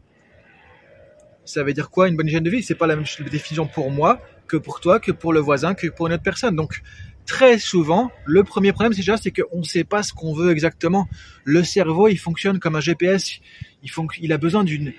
Ça 1.45 1.65
veut 1.65 1.73
dire 1.73 1.91
quoi 1.91 2.09
une 2.09 2.17
bonne 2.17 2.29
hygiène 2.29 2.45
de 2.45 2.51
vie? 2.51 2.63
C'est 2.63 2.77
pas 2.77 2.87
la 2.87 2.95
même 2.95 3.05
définition 3.31 3.67
pour 3.67 3.91
moi 3.91 4.21
que 4.47 4.57
pour 4.57 4.81
toi, 4.81 5.01
que 5.01 5.13
pour 5.13 5.33
le 5.33 5.41
voisin, 5.41 5.75
que 5.75 5.89
pour 5.89 6.07
une 6.07 6.13
autre 6.13 6.23
personne. 6.23 6.55
Donc 6.55 6.83
très 7.27 7.59
souvent, 7.59 8.11
le 8.25 8.45
premier 8.45 8.73
problème 8.73 8.93
déjà, 8.93 9.17
c'est 9.17 9.31
qu'on 9.31 9.59
ne 9.59 9.65
sait 9.65 9.85
pas 9.85 10.03
ce 10.03 10.13
qu'on 10.13 10.35
veut 10.35 10.51
exactement. 10.51 11.09
Le 11.45 11.63
cerveau, 11.65 12.09
il 12.09 12.19
fonctionne 12.19 12.59
comme 12.59 12.77
un 12.77 12.81
GPS. 12.81 13.41
Il, 13.83 13.91
il 14.21 14.33
a 14.33 14.39
besoin 14.39 14.65
d'une 14.65 14.93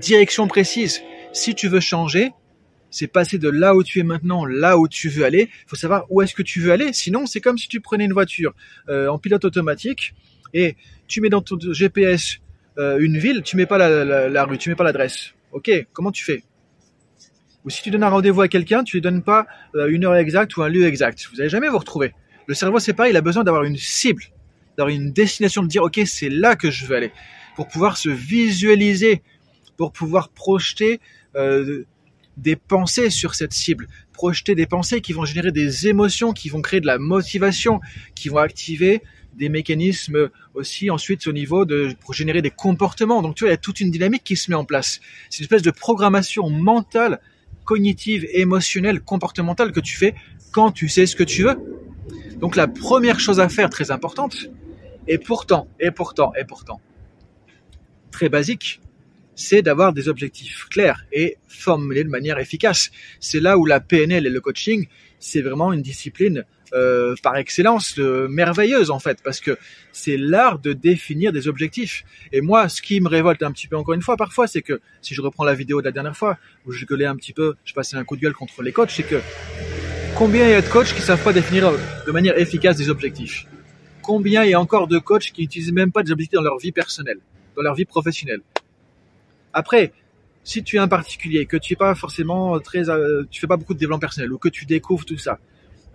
direction 0.00 0.46
précise. 0.48 1.02
Si 1.32 1.54
tu 1.54 1.68
veux 1.68 1.80
changer, 1.80 2.32
c'est 2.90 3.06
passer 3.06 3.38
de 3.38 3.48
là 3.48 3.74
où 3.74 3.82
tu 3.82 4.00
es 4.00 4.02
maintenant, 4.02 4.44
là 4.44 4.78
où 4.78 4.88
tu 4.88 5.08
veux 5.08 5.24
aller. 5.24 5.50
Il 5.50 5.68
faut 5.68 5.76
savoir 5.76 6.06
où 6.10 6.22
est-ce 6.22 6.34
que 6.34 6.42
tu 6.42 6.60
veux 6.60 6.72
aller. 6.72 6.92
Sinon, 6.92 7.26
c'est 7.26 7.40
comme 7.40 7.58
si 7.58 7.68
tu 7.68 7.80
prenais 7.80 8.04
une 8.04 8.12
voiture 8.12 8.54
euh, 8.88 9.08
en 9.08 9.18
pilote 9.18 9.44
automatique 9.44 10.14
et 10.54 10.76
tu 11.06 11.20
mets 11.20 11.28
dans 11.28 11.42
ton 11.42 11.58
GPS 11.72 12.38
euh, 12.78 12.98
une 12.98 13.18
ville, 13.18 13.42
tu 13.42 13.56
mets 13.56 13.66
pas 13.66 13.78
la, 13.78 14.28
la 14.28 14.44
rue, 14.44 14.58
tu 14.58 14.68
mets 14.68 14.76
pas 14.76 14.84
l'adresse. 14.84 15.34
Ok, 15.52 15.70
comment 15.92 16.12
tu 16.12 16.24
fais? 16.24 16.42
Ou 17.66 17.70
si 17.70 17.82
tu 17.82 17.90
donnes 17.90 18.04
un 18.04 18.08
rendez-vous 18.08 18.40
à 18.42 18.48
quelqu'un, 18.48 18.84
tu 18.84 18.96
lui 18.96 19.00
donnes 19.00 19.22
pas 19.22 19.46
euh, 19.74 19.88
une 19.88 20.04
heure 20.04 20.14
exacte 20.14 20.56
ou 20.56 20.62
un 20.62 20.68
lieu 20.68 20.86
exact. 20.86 21.26
Vous 21.30 21.36
n'allez 21.36 21.50
jamais 21.50 21.68
vous 21.68 21.78
retrouver. 21.78 22.14
Le 22.46 22.54
cerveau, 22.54 22.78
c'est 22.78 22.92
pareil, 22.92 23.12
il 23.12 23.16
a 23.16 23.20
besoin 23.20 23.42
d'avoir 23.42 23.64
une 23.64 23.76
cible, 23.76 24.22
d'avoir 24.78 24.94
une 24.94 25.12
destination, 25.12 25.64
de 25.64 25.68
dire, 25.68 25.82
OK, 25.82 26.00
c'est 26.06 26.28
là 26.28 26.54
que 26.54 26.70
je 26.70 26.86
veux 26.86 26.94
aller. 26.94 27.10
Pour 27.56 27.66
pouvoir 27.66 27.96
se 27.96 28.08
visualiser, 28.08 29.20
pour 29.76 29.92
pouvoir 29.92 30.28
projeter 30.28 31.00
euh, 31.34 31.84
des 32.36 32.54
pensées 32.54 33.10
sur 33.10 33.34
cette 33.34 33.52
cible, 33.52 33.88
projeter 34.12 34.54
des 34.54 34.66
pensées 34.66 35.00
qui 35.00 35.12
vont 35.12 35.24
générer 35.24 35.50
des 35.50 35.88
émotions, 35.88 36.32
qui 36.32 36.48
vont 36.48 36.62
créer 36.62 36.80
de 36.80 36.86
la 36.86 36.98
motivation, 36.98 37.80
qui 38.14 38.28
vont 38.28 38.38
activer 38.38 39.02
des 39.34 39.48
mécanismes 39.48 40.30
aussi 40.54 40.88
ensuite 40.88 41.26
au 41.26 41.32
niveau 41.32 41.64
de 41.64 41.94
pour 42.00 42.14
générer 42.14 42.42
des 42.42 42.50
comportements. 42.50 43.22
Donc 43.22 43.34
tu 43.34 43.44
vois, 43.44 43.48
il 43.48 43.52
y 43.52 43.54
a 43.54 43.58
toute 43.58 43.80
une 43.80 43.90
dynamique 43.90 44.22
qui 44.24 44.36
se 44.36 44.50
met 44.50 44.56
en 44.56 44.64
place. 44.64 45.00
C'est 45.30 45.40
une 45.40 45.44
espèce 45.44 45.62
de 45.62 45.70
programmation 45.70 46.48
mentale 46.48 47.20
cognitive, 47.66 48.26
émotionnelle, 48.32 49.00
comportementale 49.02 49.72
que 49.72 49.80
tu 49.80 49.96
fais 49.96 50.14
quand 50.52 50.72
tu 50.72 50.88
sais 50.88 51.04
ce 51.04 51.14
que 51.14 51.24
tu 51.24 51.42
veux. 51.42 51.56
Donc 52.38 52.56
la 52.56 52.66
première 52.66 53.20
chose 53.20 53.40
à 53.40 53.50
faire, 53.50 53.68
très 53.68 53.90
importante, 53.90 54.48
et 55.06 55.18
pourtant, 55.18 55.68
et 55.78 55.90
pourtant, 55.90 56.32
et 56.38 56.44
pourtant, 56.44 56.80
très 58.10 58.30
basique, 58.30 58.80
c'est 59.34 59.60
d'avoir 59.60 59.92
des 59.92 60.08
objectifs 60.08 60.64
clairs 60.70 61.04
et 61.12 61.36
formulés 61.46 62.04
de 62.04 62.08
manière 62.08 62.38
efficace. 62.38 62.90
C'est 63.20 63.40
là 63.40 63.58
où 63.58 63.66
la 63.66 63.80
PNL 63.80 64.26
et 64.26 64.30
le 64.30 64.40
coaching, 64.40 64.86
c'est 65.18 65.42
vraiment 65.42 65.72
une 65.72 65.82
discipline 65.82 66.44
euh, 66.72 67.14
par 67.22 67.36
excellence 67.36 67.98
euh, 67.98 68.28
merveilleuse 68.28 68.90
en 68.90 68.98
fait, 68.98 69.22
parce 69.22 69.40
que 69.40 69.56
c'est 69.92 70.16
l'art 70.16 70.58
de 70.58 70.72
définir 70.72 71.32
des 71.32 71.48
objectifs. 71.48 72.04
Et 72.32 72.40
moi, 72.40 72.68
ce 72.68 72.82
qui 72.82 73.00
me 73.00 73.08
révolte 73.08 73.42
un 73.42 73.52
petit 73.52 73.68
peu 73.68 73.76
encore 73.76 73.94
une 73.94 74.02
fois 74.02 74.16
parfois, 74.16 74.46
c'est 74.46 74.62
que 74.62 74.80
si 75.00 75.14
je 75.14 75.22
reprends 75.22 75.44
la 75.44 75.54
vidéo 75.54 75.80
de 75.80 75.86
la 75.86 75.92
dernière 75.92 76.16
fois 76.16 76.38
où 76.66 76.72
je 76.72 76.84
gueulais 76.84 77.06
un 77.06 77.16
petit 77.16 77.32
peu, 77.32 77.54
je 77.64 77.72
passais 77.72 77.96
un 77.96 78.04
coup 78.04 78.16
de 78.16 78.22
gueule 78.22 78.34
contre 78.34 78.62
les 78.62 78.72
coachs, 78.72 78.90
c'est 78.90 79.04
que 79.04 79.20
combien 80.14 80.46
il 80.46 80.50
y 80.50 80.54
a 80.54 80.62
de 80.62 80.68
coachs 80.68 80.92
qui 80.94 81.02
savent 81.02 81.22
pas 81.22 81.32
définir 81.32 81.72
de 82.06 82.12
manière 82.12 82.38
efficace 82.38 82.76
des 82.76 82.90
objectifs? 82.90 83.46
Combien 84.02 84.44
il 84.44 84.50
y 84.50 84.54
a 84.54 84.60
encore 84.60 84.88
de 84.88 84.98
coachs 84.98 85.32
qui 85.32 85.42
n'utilisent 85.42 85.72
même 85.72 85.92
pas 85.92 86.02
des 86.02 86.12
objectifs 86.12 86.36
dans 86.36 86.42
leur 86.42 86.58
vie 86.58 86.72
personnelle, 86.72 87.18
dans 87.56 87.62
leur 87.62 87.74
vie 87.74 87.84
professionnelle? 87.84 88.40
Après, 89.52 89.92
si 90.46 90.62
tu 90.62 90.76
es 90.76 90.78
un 90.78 90.86
particulier, 90.86 91.46
que 91.46 91.56
tu 91.56 91.72
es 91.72 91.76
pas 91.76 91.94
forcément 91.94 92.58
très, 92.60 92.88
euh, 92.88 93.24
tu 93.30 93.40
fais 93.40 93.48
pas 93.48 93.56
beaucoup 93.56 93.74
de 93.74 93.78
développement 93.78 93.98
personnel 93.98 94.32
ou 94.32 94.38
que 94.38 94.48
tu 94.48 94.64
découvres 94.64 95.04
tout 95.04 95.18
ça, 95.18 95.40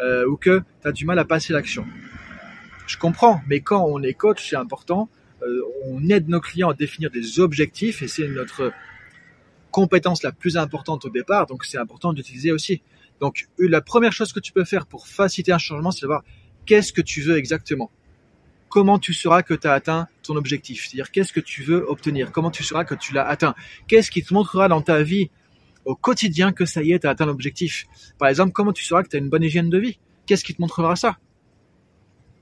euh, 0.02 0.28
ou 0.28 0.36
que 0.36 0.62
tu 0.82 0.88
as 0.88 0.92
du 0.92 1.06
mal 1.06 1.20
à 1.20 1.26
passer 1.26 1.54
l'action. 1.54 1.86
Je 2.88 2.98
comprends, 2.98 3.42
mais 3.48 3.62
quand 3.62 3.86
on 3.88 4.02
est 4.02 4.14
coach, 4.14 4.50
c'est 4.50 4.56
important. 4.56 5.10
Euh, 5.44 5.62
on 5.86 6.10
aide 6.10 6.28
nos 6.30 6.42
clients 6.42 6.70
à 6.70 6.74
définir 6.74 7.10
des 7.10 7.40
objectifs 7.40 8.02
et 8.02 8.08
c'est 8.08 8.28
notre 8.28 8.72
compétence 9.72 10.24
la 10.24 10.32
plus 10.32 10.58
importante 10.58 11.06
au 11.06 11.10
départ, 11.10 11.48
donc 11.48 11.64
c'est 11.64 11.78
important 11.78 12.14
d'utiliser 12.14 12.52
aussi. 12.52 12.82
Donc 13.20 13.48
la 13.58 13.82
première 13.82 14.12
chose 14.12 14.34
que 14.34 14.40
tu 14.40 14.52
peux 14.52 14.66
faire 14.66 14.86
pour 14.86 15.08
faciliter 15.08 15.52
un 15.52 15.58
changement, 15.58 15.92
c'est 15.92 16.02
de 16.02 16.08
voir 16.08 16.24
qu'est-ce 16.66 16.92
que 16.92 17.02
tu 17.02 17.22
veux 17.22 17.38
exactement. 17.38 17.90
Comment 18.70 19.00
tu 19.00 19.14
sauras 19.14 19.44
que 19.44 19.54
tu 19.54 19.68
as 19.68 19.74
atteint 19.74 20.08
ton 20.24 20.36
objectif? 20.36 20.86
C'est-à-dire 20.86 21.12
qu'est-ce 21.12 21.34
que 21.34 21.40
tu 21.40 21.64
veux 21.64 21.86
obtenir? 21.90 22.32
Comment 22.32 22.52
tu 22.52 22.64
sauras 22.64 22.86
que 22.86 22.96
tu 22.96 23.14
l'as 23.14 23.28
atteint? 23.28 23.56
Qu'est-ce 23.88 24.12
qui 24.12 24.24
te 24.24 24.34
montrera 24.34 24.68
dans 24.68 24.82
ta 24.82 25.04
vie 25.04 25.30
au 25.86 25.96
quotidien 25.96 26.52
que 26.52 26.66
ça 26.66 26.84
y 26.84 26.92
est, 26.92 27.00
tu 27.00 27.08
as 27.08 27.10
atteint 27.10 27.26
l'objectif. 27.26 27.86
Par 28.18 28.30
exemple, 28.30 28.52
comment 28.52 28.74
tu 28.74 28.84
sauras 28.84 29.04
que 29.04 29.10
tu 29.10 29.16
as 29.16 29.20
une 29.20 29.30
bonne 29.30 29.44
hygiène 29.44 29.70
de 29.70 29.78
vie? 29.78 30.00
Qu'est-ce 30.26 30.44
qui 30.44 30.54
te 30.54 30.62
montrera 30.62 30.96
ça? 30.96 31.18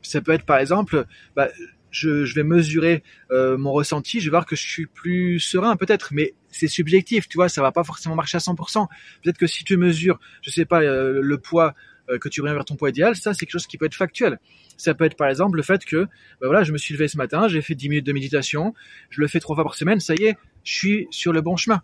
Ça 0.02 0.22
peut 0.22 0.32
être 0.32 0.46
par 0.46 0.58
exemple, 0.58 1.06
bah, 1.36 1.50
je, 1.92 2.34
vais 2.34 2.44
mesurer 2.44 3.04
euh, 3.32 3.58
mon 3.58 3.72
ressenti, 3.72 4.20
je 4.20 4.26
vais 4.26 4.32
voir 4.32 4.46
que 4.46 4.56
je 4.56 4.62
suis 4.62 4.86
plus 4.86 5.40
serein 5.40 5.76
peut-être, 5.76 6.10
mais 6.14 6.34
c'est 6.50 6.68
subjectif, 6.68 7.28
tu 7.28 7.38
vois, 7.38 7.50
ça 7.50 7.62
va 7.62 7.72
pas 7.72 7.84
forcément 7.84 8.16
marcher 8.16 8.38
à 8.38 8.40
100%. 8.40 8.88
Peut-être 9.24 9.38
que 9.38 9.48
si 9.48 9.64
tu 9.64 9.78
mesures, 9.78 10.20
je 10.42 10.52
sais 10.52 10.66
pas, 10.66 10.82
euh, 10.82 11.20
le 11.22 11.38
poids 11.38 11.74
euh, 12.10 12.18
que 12.18 12.30
tu 12.30 12.42
reviens 12.42 12.54
vers 12.54 12.66
ton 12.66 12.76
poids 12.76 12.90
idéal, 12.90 13.16
ça 13.16 13.34
c'est 13.34 13.46
quelque 13.46 13.52
chose 13.52 13.68
qui 13.68 13.78
peut 13.78 13.86
être 13.86 13.96
factuel. 13.96 14.40
Ça 14.78 14.94
peut 14.94 15.06
être 15.06 15.18
par 15.18 15.28
exemple 15.28 15.58
le 15.58 15.64
fait 15.64 15.84
que, 15.86 16.06
bah 16.40 16.48
voilà, 16.48 16.64
je 16.64 16.72
me 16.72 16.78
suis 16.78 16.94
levé 16.94 17.08
ce 17.08 17.18
matin, 17.18 17.48
j'ai 17.48 17.62
fait 17.62 17.76
10 17.76 17.90
minutes 17.90 18.06
de 18.06 18.14
méditation, 18.14 18.74
je 19.10 19.22
le 19.22 19.28
fais 19.28 19.40
trois 19.40 19.56
fois 19.56 19.64
par 19.64 19.76
semaine, 19.76 20.00
ça 20.00 20.16
y 20.16 20.26
est, 20.26 20.38
je 20.64 20.74
suis 20.74 21.08
sur 21.12 21.34
le 21.34 21.42
bon 21.42 21.58
chemin. 21.58 21.82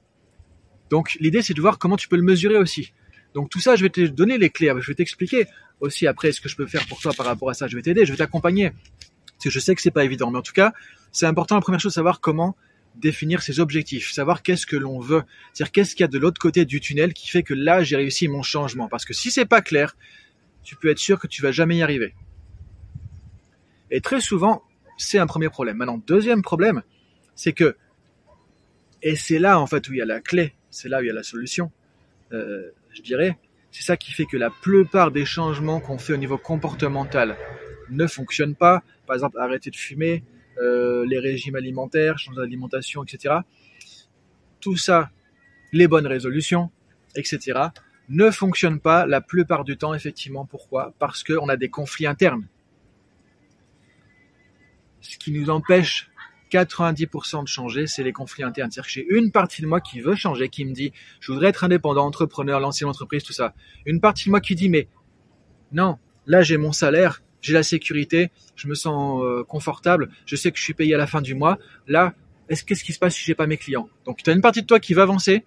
Donc 0.90 1.18
l'idée 1.20 1.42
c'est 1.42 1.54
de 1.54 1.62
voir 1.62 1.78
comment 1.78 1.98
tu 1.98 2.08
peux 2.08 2.16
le 2.16 2.24
mesurer 2.24 2.58
aussi. 2.58 2.94
Donc 3.34 3.50
tout 3.50 3.60
ça, 3.60 3.76
je 3.76 3.84
vais 3.84 3.90
te 3.90 4.02
donner 4.02 4.38
les 4.38 4.50
clés, 4.50 4.72
je 4.80 4.88
vais 4.88 4.96
t'expliquer 4.96 5.48
aussi 5.82 6.08
après 6.08 6.32
ce 6.32 6.40
que 6.40 6.48
je 6.48 6.56
peux 6.56 6.68
faire 6.68 6.86
pour 6.88 7.02
toi 7.02 7.12
par 7.14 7.26
rapport 7.26 7.50
à 7.50 7.54
ça, 7.54 7.68
je 7.68 7.76
vais 7.76 7.82
t'aider, 7.82 8.06
je 8.06 8.12
vais 8.12 8.18
t'accompagner. 8.18 8.72
Parce 8.72 9.44
que 9.44 9.50
je 9.50 9.60
sais 9.60 9.76
que 9.76 9.82
c'est 9.82 9.92
pas 9.92 10.06
évident, 10.06 10.32
mais 10.32 10.38
en 10.38 10.42
tout 10.42 10.54
cas, 10.54 10.74
c'est 11.12 11.26
important 11.26 11.56
la 11.56 11.62
première 11.62 11.82
chose, 11.82 11.94
savoir 11.94 12.22
comment 12.22 12.56
définir 12.96 13.42
ses 13.42 13.60
objectifs, 13.60 14.12
savoir 14.12 14.42
qu'est-ce 14.42 14.66
que 14.66 14.78
l'on 14.78 15.00
veut, 15.00 15.24
c'est-à-dire 15.54 15.72
qu'est-ce 15.74 15.96
qu'il 15.96 16.04
y 16.04 16.06
a 16.06 16.08
de 16.08 16.18
l'autre 16.18 16.40
côté 16.40 16.64
du 16.64 16.80
tunnel 16.80 17.14
qui 17.14 17.28
fait 17.30 17.44
que 17.44 17.54
là 17.54 17.84
j'ai 17.84 17.98
réussi 17.98 18.28
mon 18.28 18.42
changement. 18.42 18.88
Parce 18.88 19.06
que 19.06 19.14
si 19.14 19.32
c'est 19.32 19.46
pas 19.46 19.62
clair, 19.62 19.98
tu 20.64 20.76
peux 20.78 20.90
être 20.90 21.00
sûr 21.00 21.20
que 21.20 21.28
tu 21.28 21.42
vas 21.42 21.52
jamais 21.52 21.78
y 21.78 21.84
arriver. 21.84 22.16
Et 23.92 24.02
très 24.02 24.22
souvent, 24.22 24.64
c'est 24.98 25.20
un 25.20 25.28
premier 25.28 25.50
problème. 25.50 25.78
Maintenant, 25.78 26.02
deuxième 26.08 26.42
problème, 26.42 26.84
c'est 27.36 27.54
que, 27.54 27.76
et 29.02 29.16
c'est 29.16 29.40
là 29.40 29.60
en 29.60 29.68
fait 29.68 29.88
où 29.90 29.94
il 29.94 29.98
y 29.98 30.02
a 30.02 30.06
la 30.06 30.22
clé, 30.22 30.55
c'est 30.76 30.90
là 30.90 31.00
où 31.00 31.04
il 31.04 31.08
y 31.08 31.10
a 31.10 31.14
la 31.14 31.24
solution, 31.24 31.72
euh, 32.34 32.72
je 32.92 33.02
dirais, 33.02 33.38
c'est 33.72 33.84
ça 33.84 33.98
qui 33.98 34.12
fait 34.12 34.26
que 34.26 34.38
la 34.38 34.50
plupart 34.50 35.12
des 35.12 35.26
changements 35.26 35.80
qu'on 35.80 35.98
fait 35.98 36.14
au 36.14 36.18
niveau 36.18 36.38
comportemental 36.38 37.38
ne 37.90 38.08
fonctionnent 38.08 38.56
pas. 38.56 38.84
Par 39.08 39.16
exemple, 39.16 39.38
arrêter 39.40 39.70
de 39.70 39.76
fumer, 39.76 40.24
euh, 40.58 41.06
les 41.06 41.20
régimes 41.20 41.56
alimentaires, 41.56 42.18
changer 42.18 42.42
d'alimentation, 42.42 43.04
etc. 43.04 43.36
Tout 44.60 44.78
ça, 44.78 45.12
les 45.72 45.88
bonnes 45.88 46.08
résolutions, 46.08 46.72
etc. 47.16 47.60
ne 48.10 48.30
fonctionnent 48.32 48.80
pas 48.80 49.06
la 49.06 49.22
plupart 49.22 49.64
du 49.64 49.78
temps, 49.78 49.94
effectivement. 49.94 50.46
Pourquoi? 50.46 50.94
Parce 51.00 51.24
qu'on 51.24 51.50
a 51.50 51.56
des 51.56 51.70
conflits 51.70 52.08
internes. 52.08 52.48
Ce 55.02 55.18
qui 55.18 55.32
nous 55.32 55.50
empêche 55.50 56.10
90% 56.52 57.44
de 57.44 57.48
changer, 57.48 57.88
c'est 57.88 58.04
les 58.04 58.12
conflits 58.12 58.44
internes. 58.44 58.72
C'est-à-dire 58.72 58.88
que 58.88 58.94
j'ai 58.94 59.08
une 59.10 59.32
partie 59.32 59.62
de 59.62 59.68
moi 59.68 59.82
qui 59.82 60.00
veut 60.00 60.16
changer, 60.16 60.50
qui 60.50 60.66
me 60.66 60.74
dit, 60.74 60.92
je 61.20 61.32
voudrais 61.32 61.50
être 61.50 61.64
indépendant, 61.64 62.06
entrepreneur, 62.06 62.60
lancer 62.60 62.84
une 62.84 62.90
entreprise, 62.90 63.24
tout 63.24 63.34
ça. 63.34 63.54
Une 63.86 64.00
partie 64.00 64.26
de 64.26 64.32
moi 64.32 64.42
qui 64.42 64.56
dit, 64.56 64.70
mais 64.70 64.88
non, 65.72 65.98
là 66.26 66.42
j'ai 66.42 66.58
mon 66.58 66.72
salaire, 66.72 67.22
j'ai 67.42 67.54
la 67.54 67.64
sécurité, 67.64 68.32
je 68.56 68.68
me 68.68 68.76
sens 68.76 69.24
euh, 69.24 69.44
confortable, 69.44 70.10
je 70.26 70.36
sais 70.36 70.52
que 70.52 70.58
je 70.58 70.64
suis 70.64 70.74
payé 70.74 70.96
à 70.96 70.98
la 70.98 71.08
fin 71.08 71.22
du 71.22 71.36
mois. 71.36 71.58
Là, 71.88 72.14
est-ce 72.50 72.64
qu'est-ce 72.64 72.84
qui 72.84 72.94
se 72.94 73.00
passe 73.00 73.16
si 73.16 73.24
j'ai 73.24 73.36
pas 73.36 73.48
mes 73.48 73.58
clients? 73.58 73.90
Donc 74.06 74.24
tu 74.24 74.30
as 74.30 74.34
une 74.34 74.42
partie 74.42 74.62
de 74.62 74.68
toi 74.68 74.80
qui 74.80 74.94
veut 74.94 75.02
avancer, 75.02 75.46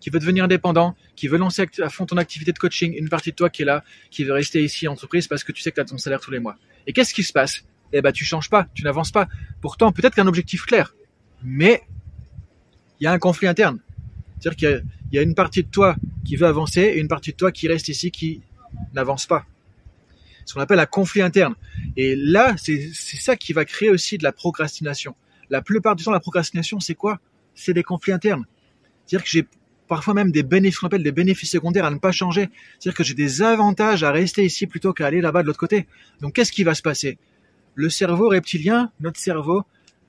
qui 0.00 0.10
veut 0.10 0.18
devenir 0.18 0.44
indépendant, 0.44 0.96
qui 1.14 1.28
veut 1.28 1.38
lancer 1.38 1.66
à 1.80 1.88
fond 1.88 2.06
ton 2.06 2.16
activité 2.16 2.52
de 2.52 2.58
coaching, 2.58 2.94
une 2.96 3.08
partie 3.08 3.30
de 3.30 3.36
toi 3.36 3.50
qui 3.50 3.62
est 3.62 3.66
là, 3.66 3.84
qui 4.10 4.24
veut 4.24 4.32
rester 4.32 4.62
ici 4.62 4.88
en 4.88 4.92
entreprise 4.92 5.28
parce 5.28 5.44
que 5.44 5.52
tu 5.52 5.62
sais 5.62 5.70
que 5.70 5.76
tu 5.76 5.80
as 5.80 5.84
ton 5.84 5.98
salaire 5.98 6.20
tous 6.20 6.30
les 6.30 6.40
mois. 6.40 6.56
Et 6.86 6.92
qu'est-ce 6.92 7.14
qui 7.14 7.22
se 7.22 7.32
passe? 7.32 7.64
Eh 7.92 8.02
ben 8.02 8.12
tu 8.12 8.24
changes 8.24 8.50
pas, 8.50 8.66
tu 8.74 8.84
n'avances 8.84 9.10
pas. 9.10 9.28
Pourtant, 9.60 9.92
peut-être 9.92 10.14
qu'un 10.14 10.26
objectif 10.26 10.64
clair, 10.64 10.94
mais 11.42 11.82
il 13.00 13.04
y 13.04 13.06
a 13.06 13.12
un 13.12 13.18
conflit 13.18 13.48
interne. 13.48 13.78
C'est-à-dire 14.38 14.56
qu'il 14.56 14.84
y, 15.12 15.18
a 15.18 15.22
une 15.22 15.34
partie 15.34 15.62
de 15.62 15.68
toi 15.68 15.96
qui 16.24 16.36
veut 16.36 16.46
avancer 16.46 16.80
et 16.80 16.98
une 16.98 17.08
partie 17.08 17.32
de 17.32 17.36
toi 17.36 17.52
qui 17.52 17.68
reste 17.68 17.88
ici 17.88 18.10
qui 18.10 18.42
n'avance 18.94 19.26
pas 19.26 19.44
ce 20.50 20.54
qu'on 20.54 20.60
appelle 20.60 20.80
un 20.80 20.86
conflit 20.86 21.22
interne. 21.22 21.54
Et 21.96 22.16
là, 22.16 22.56
c'est 22.58 22.90
ça 22.92 23.36
qui 23.36 23.52
va 23.52 23.64
créer 23.64 23.88
aussi 23.88 24.18
de 24.18 24.24
la 24.24 24.32
procrastination. 24.32 25.14
La 25.48 25.62
plupart 25.62 25.94
du 25.94 26.02
temps, 26.02 26.10
la 26.10 26.18
procrastination, 26.18 26.80
c'est 26.80 26.96
quoi? 26.96 27.20
C'est 27.54 27.72
des 27.72 27.84
conflits 27.84 28.12
internes. 28.12 28.44
C'est-à-dire 29.06 29.24
que 29.24 29.30
j'ai 29.30 29.46
parfois 29.86 30.12
même 30.12 30.32
des 30.32 30.42
bénéfices, 30.42 30.80
qu'on 30.80 30.88
appelle 30.88 31.04
des 31.04 31.12
bénéfices 31.12 31.50
secondaires 31.50 31.84
à 31.84 31.90
ne 31.90 31.98
pas 31.98 32.10
changer. 32.10 32.48
C'est-à-dire 32.78 32.96
que 32.96 33.04
j'ai 33.04 33.14
des 33.14 33.42
avantages 33.42 34.02
à 34.02 34.10
rester 34.10 34.44
ici 34.44 34.66
plutôt 34.66 34.92
qu'à 34.92 35.06
aller 35.06 35.20
là-bas 35.20 35.42
de 35.42 35.46
l'autre 35.46 35.58
côté. 35.58 35.86
Donc 36.20 36.34
qu'est-ce 36.34 36.50
qui 36.50 36.64
va 36.64 36.74
se 36.74 36.82
passer? 36.82 37.18
Le 37.80 37.88
cerveau 37.88 38.28
reptilien, 38.28 38.92
notre 39.00 39.18
cerveau, 39.18 39.62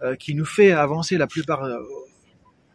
euh, 0.04 0.18
qui 0.18 0.36
nous 0.36 0.44
fait 0.44 0.74
avancer 0.74 1.18
la 1.18 1.26
plupart, 1.26 1.64
euh, 1.64 1.80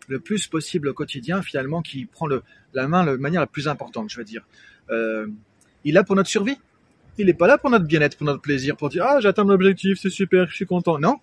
le 0.08 0.20
plus 0.20 0.46
possible 0.46 0.88
au 0.88 0.94
quotidien, 0.94 1.42
finalement, 1.42 1.82
qui 1.82 2.06
prend 2.06 2.26
la 2.72 2.88
main 2.88 3.04
de 3.04 3.16
manière 3.16 3.42
la 3.42 3.46
plus 3.46 3.68
importante, 3.68 4.08
je 4.08 4.16
veux 4.16 4.24
dire. 4.24 4.40
Euh, 4.88 5.26
il 5.84 5.98
a 5.98 6.02
pour 6.02 6.16
notre 6.16 6.30
survie. 6.30 6.56
Il 7.18 7.26
n'est 7.26 7.34
pas 7.34 7.46
là 7.46 7.58
pour 7.58 7.68
notre 7.68 7.84
bien-être, 7.84 8.16
pour 8.16 8.24
notre 8.24 8.40
plaisir, 8.40 8.74
pour 8.74 8.88
dire 8.88 9.04
ah 9.06 9.20
j'atteins 9.20 9.44
mon 9.44 9.52
objectif, 9.52 9.98
c'est 10.00 10.08
super, 10.08 10.48
je 10.48 10.54
suis 10.54 10.64
content. 10.64 10.98
Non, 10.98 11.16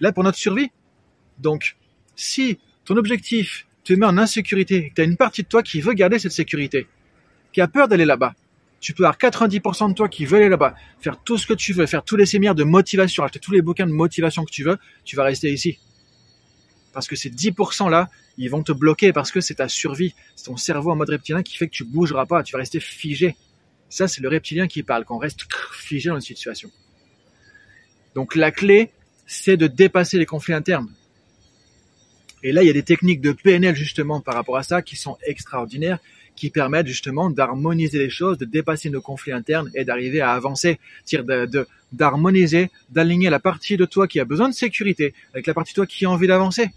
là 0.00 0.10
pour 0.12 0.24
notre 0.24 0.38
survie. 0.38 0.70
Donc, 1.38 1.76
si 2.16 2.58
ton 2.86 2.96
objectif 2.96 3.66
te 3.84 3.92
met 3.92 4.06
en 4.06 4.16
insécurité, 4.16 4.90
tu 4.94 5.02
as 5.02 5.04
une 5.04 5.18
partie 5.18 5.42
de 5.42 5.48
toi 5.48 5.62
qui 5.62 5.82
veut 5.82 5.92
garder 5.92 6.18
cette 6.18 6.32
sécurité, 6.32 6.86
qui 7.52 7.60
a 7.60 7.68
peur 7.68 7.88
d'aller 7.88 8.06
là-bas, 8.06 8.32
tu 8.82 8.94
peux 8.94 9.04
avoir 9.04 9.16
90% 9.16 9.90
de 9.90 9.94
toi 9.94 10.08
qui 10.08 10.26
veut 10.26 10.38
aller 10.38 10.48
là-bas, 10.48 10.74
faire 11.00 11.16
tout 11.22 11.38
ce 11.38 11.46
que 11.46 11.54
tu 11.54 11.72
veux, 11.72 11.86
faire 11.86 12.02
tous 12.02 12.16
les 12.16 12.26
séminaires 12.26 12.56
de 12.56 12.64
motivation, 12.64 13.22
acheter 13.22 13.38
tous 13.38 13.52
les 13.52 13.62
bouquins 13.62 13.86
de 13.86 13.92
motivation 13.92 14.44
que 14.44 14.50
tu 14.50 14.64
veux, 14.64 14.76
tu 15.04 15.14
vas 15.14 15.22
rester 15.22 15.52
ici. 15.52 15.78
Parce 16.92 17.06
que 17.06 17.14
ces 17.14 17.30
10% 17.30 17.88
là, 17.88 18.10
ils 18.36 18.50
vont 18.50 18.64
te 18.64 18.72
bloquer 18.72 19.12
parce 19.12 19.30
que 19.30 19.40
c'est 19.40 19.54
ta 19.54 19.68
survie, 19.68 20.14
c'est 20.34 20.46
ton 20.46 20.56
cerveau 20.56 20.90
en 20.90 20.96
mode 20.96 21.10
reptilien 21.10 21.44
qui 21.44 21.56
fait 21.56 21.68
que 21.68 21.72
tu 21.72 21.84
bougeras 21.84 22.26
pas, 22.26 22.42
tu 22.42 22.52
vas 22.52 22.58
rester 22.58 22.80
figé. 22.80 23.36
Ça, 23.88 24.08
c'est 24.08 24.20
le 24.20 24.28
reptilien 24.28 24.66
qui 24.66 24.82
parle, 24.82 25.04
qu'on 25.04 25.18
reste 25.18 25.46
figé 25.72 26.08
dans 26.08 26.16
une 26.16 26.20
situation. 26.20 26.68
Donc 28.16 28.34
la 28.34 28.50
clé, 28.50 28.90
c'est 29.26 29.56
de 29.56 29.68
dépasser 29.68 30.18
les 30.18 30.26
conflits 30.26 30.54
internes. 30.54 30.92
Et 32.42 32.50
là, 32.50 32.64
il 32.64 32.66
y 32.66 32.70
a 32.70 32.72
des 32.72 32.82
techniques 32.82 33.20
de 33.20 33.30
PNL 33.30 33.76
justement 33.76 34.20
par 34.20 34.34
rapport 34.34 34.56
à 34.56 34.64
ça 34.64 34.82
qui 34.82 34.96
sont 34.96 35.16
extraordinaires, 35.24 36.00
qui 36.36 36.50
permettent 36.50 36.86
justement 36.86 37.30
d'harmoniser 37.30 37.98
les 37.98 38.10
choses, 38.10 38.38
de 38.38 38.44
dépasser 38.44 38.90
nos 38.90 39.00
conflits 39.00 39.32
internes 39.32 39.70
et 39.74 39.84
d'arriver 39.84 40.20
à 40.20 40.32
avancer, 40.32 40.78
c'est-à-dire 41.04 41.66
d'harmoniser, 41.92 42.70
d'aligner 42.90 43.30
la 43.30 43.38
partie 43.38 43.76
de 43.76 43.84
toi 43.84 44.08
qui 44.08 44.18
a 44.18 44.24
besoin 44.24 44.48
de 44.48 44.54
sécurité 44.54 45.14
avec 45.34 45.46
la 45.46 45.54
partie 45.54 45.72
de 45.72 45.76
toi 45.76 45.86
qui 45.86 46.04
a 46.04 46.10
envie 46.10 46.26
d'avancer. 46.26 46.70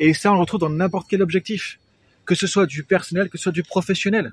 Et 0.00 0.14
ça, 0.14 0.30
on 0.30 0.34
le 0.34 0.40
retrouve 0.40 0.60
dans 0.60 0.70
n'importe 0.70 1.08
quel 1.08 1.22
objectif, 1.22 1.78
que 2.24 2.34
ce 2.34 2.46
soit 2.46 2.66
du 2.66 2.84
personnel, 2.84 3.28
que 3.28 3.38
ce 3.38 3.44
soit 3.44 3.52
du 3.52 3.62
professionnel. 3.62 4.32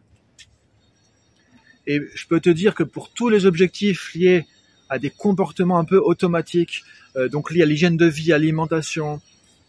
Et 1.87 1.99
je 2.13 2.27
peux 2.27 2.39
te 2.39 2.49
dire 2.49 2.75
que 2.75 2.83
pour 2.83 3.11
tous 3.11 3.29
les 3.29 3.45
objectifs 3.45 4.13
liés 4.13 4.45
à 4.89 4.99
des 4.99 5.09
comportements 5.09 5.79
un 5.79 5.85
peu 5.85 5.97
automatiques, 5.97 6.83
euh, 7.15 7.27
donc 7.27 7.51
liés 7.51 7.63
à 7.63 7.65
l'hygiène 7.65 7.97
de 7.97 8.05
vie, 8.05 8.33
alimentation, 8.33 9.21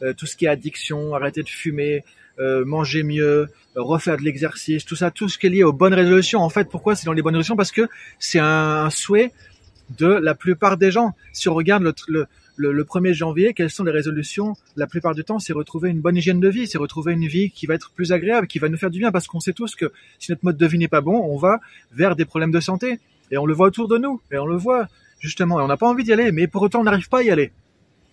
euh, 0.02 0.12
tout 0.12 0.26
ce 0.26 0.36
qui 0.36 0.46
est 0.46 0.48
addiction, 0.48 1.14
arrêter 1.14 1.42
de 1.42 1.48
fumer, 1.48 2.04
euh, 2.38 2.64
manger 2.64 3.02
mieux, 3.02 3.48
refaire 3.76 4.16
de 4.16 4.22
l'exercice, 4.22 4.84
tout 4.84 4.96
ça, 4.96 5.10
tout 5.10 5.28
ce 5.28 5.38
qui 5.38 5.46
est 5.46 5.50
lié 5.50 5.64
aux 5.64 5.72
bonnes 5.72 5.94
résolutions. 5.94 6.40
En 6.40 6.48
fait, 6.48 6.68
pourquoi 6.68 6.94
c'est 6.94 7.06
dans 7.06 7.12
les 7.12 7.22
bonnes 7.22 7.34
résolutions? 7.34 7.56
Parce 7.56 7.72
que 7.72 7.88
c'est 8.18 8.38
un, 8.38 8.88
souhait 8.90 9.32
de 9.98 10.06
la 10.06 10.34
plupart 10.34 10.76
des 10.76 10.90
gens. 10.90 11.14
Si 11.32 11.48
on 11.48 11.54
regarde 11.54 11.82
le, 11.82 12.26
le, 12.56 12.72
le, 12.72 12.84
1er 12.84 13.12
janvier, 13.12 13.52
quelles 13.54 13.70
sont 13.70 13.84
les 13.84 13.92
résolutions? 13.92 14.54
La 14.76 14.86
plupart 14.86 15.14
du 15.14 15.24
temps, 15.24 15.38
c'est 15.38 15.52
retrouver 15.52 15.90
une 15.90 16.00
bonne 16.00 16.16
hygiène 16.16 16.40
de 16.40 16.48
vie, 16.48 16.66
c'est 16.66 16.78
retrouver 16.78 17.12
une 17.12 17.26
vie 17.26 17.50
qui 17.50 17.66
va 17.66 17.74
être 17.74 17.90
plus 17.90 18.12
agréable, 18.12 18.46
qui 18.46 18.58
va 18.58 18.68
nous 18.68 18.78
faire 18.78 18.90
du 18.90 18.98
bien, 18.98 19.12
parce 19.12 19.26
qu'on 19.26 19.40
sait 19.40 19.52
tous 19.52 19.74
que 19.74 19.92
si 20.18 20.30
notre 20.30 20.44
mode 20.44 20.56
de 20.56 20.66
vie 20.66 20.78
n'est 20.78 20.88
pas 20.88 21.00
bon, 21.00 21.16
on 21.16 21.36
va 21.36 21.60
vers 21.92 22.16
des 22.16 22.24
problèmes 22.24 22.52
de 22.52 22.60
santé. 22.60 22.98
Et 23.30 23.38
on 23.38 23.46
le 23.46 23.54
voit 23.54 23.68
autour 23.68 23.88
de 23.88 23.98
nous, 23.98 24.20
et 24.30 24.38
on 24.38 24.46
le 24.46 24.56
voit 24.56 24.88
justement, 25.18 25.60
et 25.60 25.62
on 25.62 25.68
n'a 25.68 25.76
pas 25.76 25.88
envie 25.88 26.04
d'y 26.04 26.12
aller, 26.12 26.32
mais 26.32 26.46
pour 26.46 26.62
autant 26.62 26.80
on 26.80 26.84
n'arrive 26.84 27.08
pas 27.08 27.20
à 27.20 27.22
y 27.22 27.30
aller. 27.30 27.52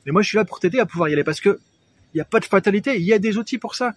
Et 0.06 0.12
moi 0.12 0.22
je 0.22 0.30
suis 0.30 0.38
là 0.38 0.46
pour 0.46 0.60
t'aider 0.60 0.80
à 0.80 0.86
pouvoir 0.86 1.10
y 1.10 1.14
aller, 1.14 1.24
parce 1.24 1.42
que 1.42 1.60
il 2.14 2.18
n'y 2.18 2.22
a 2.22 2.26
pas 2.26 2.40
de 2.40 2.46
fatalité, 2.46 2.96
il 2.98 3.04
y 3.04 3.14
a 3.14 3.20
des 3.20 3.38
outils 3.38 3.58
pour 3.58 3.76
ça. 3.76 3.94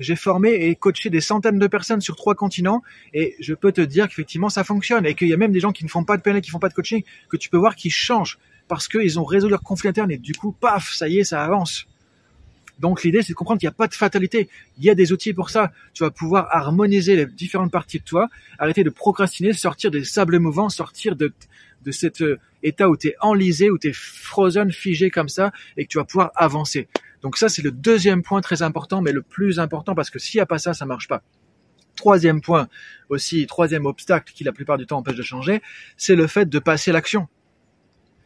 J'ai 0.00 0.16
formé 0.16 0.50
et 0.50 0.74
coaché 0.74 1.08
des 1.08 1.20
centaines 1.20 1.58
de 1.58 1.66
personnes 1.66 2.00
sur 2.00 2.16
trois 2.16 2.34
continents 2.34 2.82
et 3.12 3.36
je 3.38 3.54
peux 3.54 3.70
te 3.70 3.80
dire 3.80 4.08
qu'effectivement 4.08 4.48
ça 4.48 4.64
fonctionne 4.64 5.06
et 5.06 5.14
qu'il 5.14 5.28
y 5.28 5.32
a 5.32 5.36
même 5.36 5.52
des 5.52 5.60
gens 5.60 5.72
qui 5.72 5.84
ne 5.84 5.88
font 5.88 6.04
pas 6.04 6.16
de 6.16 6.22
PNL, 6.22 6.42
qui 6.42 6.50
font 6.50 6.58
pas 6.58 6.68
de 6.68 6.74
coaching, 6.74 7.02
que 7.28 7.36
tu 7.36 7.48
peux 7.48 7.58
voir 7.58 7.76
qui 7.76 7.90
changent 7.90 8.38
parce 8.66 8.88
qu'ils 8.88 9.20
ont 9.20 9.24
résolu 9.24 9.50
leur 9.50 9.62
conflit 9.62 9.88
interne 9.88 10.10
et 10.10 10.18
du 10.18 10.34
coup, 10.34 10.52
paf, 10.52 10.92
ça 10.92 11.08
y 11.08 11.18
est, 11.18 11.24
ça 11.24 11.44
avance. 11.44 11.86
Donc 12.78 13.04
l'idée, 13.04 13.22
c'est 13.22 13.32
de 13.32 13.36
comprendre 13.36 13.60
qu'il 13.60 13.68
n'y 13.68 13.72
a 13.72 13.76
pas 13.76 13.86
de 13.86 13.94
fatalité. 13.94 14.48
Il 14.78 14.84
y 14.84 14.90
a 14.90 14.94
des 14.94 15.12
outils 15.12 15.32
pour 15.32 15.50
ça. 15.50 15.72
Tu 15.92 16.02
vas 16.02 16.10
pouvoir 16.10 16.48
harmoniser 16.50 17.14
les 17.14 17.26
différentes 17.26 17.70
parties 17.70 18.00
de 18.00 18.04
toi, 18.04 18.28
arrêter 18.58 18.82
de 18.82 18.90
procrastiner, 18.90 19.52
sortir 19.52 19.90
des 19.90 20.04
sables 20.04 20.38
mouvants, 20.38 20.68
sortir 20.68 21.14
de, 21.14 21.32
de 21.84 21.92
cet 21.92 22.22
euh, 22.22 22.38
état 22.62 22.88
où 22.88 22.96
tu 22.96 23.08
es 23.08 23.14
enlisé, 23.20 23.70
où 23.70 23.78
tu 23.78 23.88
es 23.88 23.92
frozen, 23.92 24.72
figé 24.72 25.10
comme 25.10 25.28
ça, 25.28 25.52
et 25.76 25.84
que 25.84 25.90
tu 25.90 25.98
vas 25.98 26.04
pouvoir 26.04 26.32
avancer. 26.34 26.88
Donc 27.24 27.38
ça, 27.38 27.48
c'est 27.48 27.62
le 27.62 27.70
deuxième 27.70 28.22
point 28.22 28.42
très 28.42 28.60
important, 28.60 29.00
mais 29.00 29.10
le 29.10 29.22
plus 29.22 29.58
important, 29.58 29.94
parce 29.94 30.10
que 30.10 30.18
s'il 30.18 30.36
n'y 30.36 30.42
a 30.42 30.46
pas 30.46 30.58
ça, 30.58 30.74
ça 30.74 30.84
marche 30.84 31.08
pas. 31.08 31.22
Troisième 31.96 32.42
point 32.42 32.68
aussi, 33.08 33.46
troisième 33.46 33.86
obstacle 33.86 34.34
qui 34.34 34.44
la 34.44 34.52
plupart 34.52 34.76
du 34.76 34.84
temps 34.84 34.98
empêche 34.98 35.16
de 35.16 35.22
changer, 35.22 35.62
c'est 35.96 36.16
le 36.16 36.26
fait 36.26 36.44
de 36.44 36.58
passer 36.58 36.92
l'action. 36.92 37.26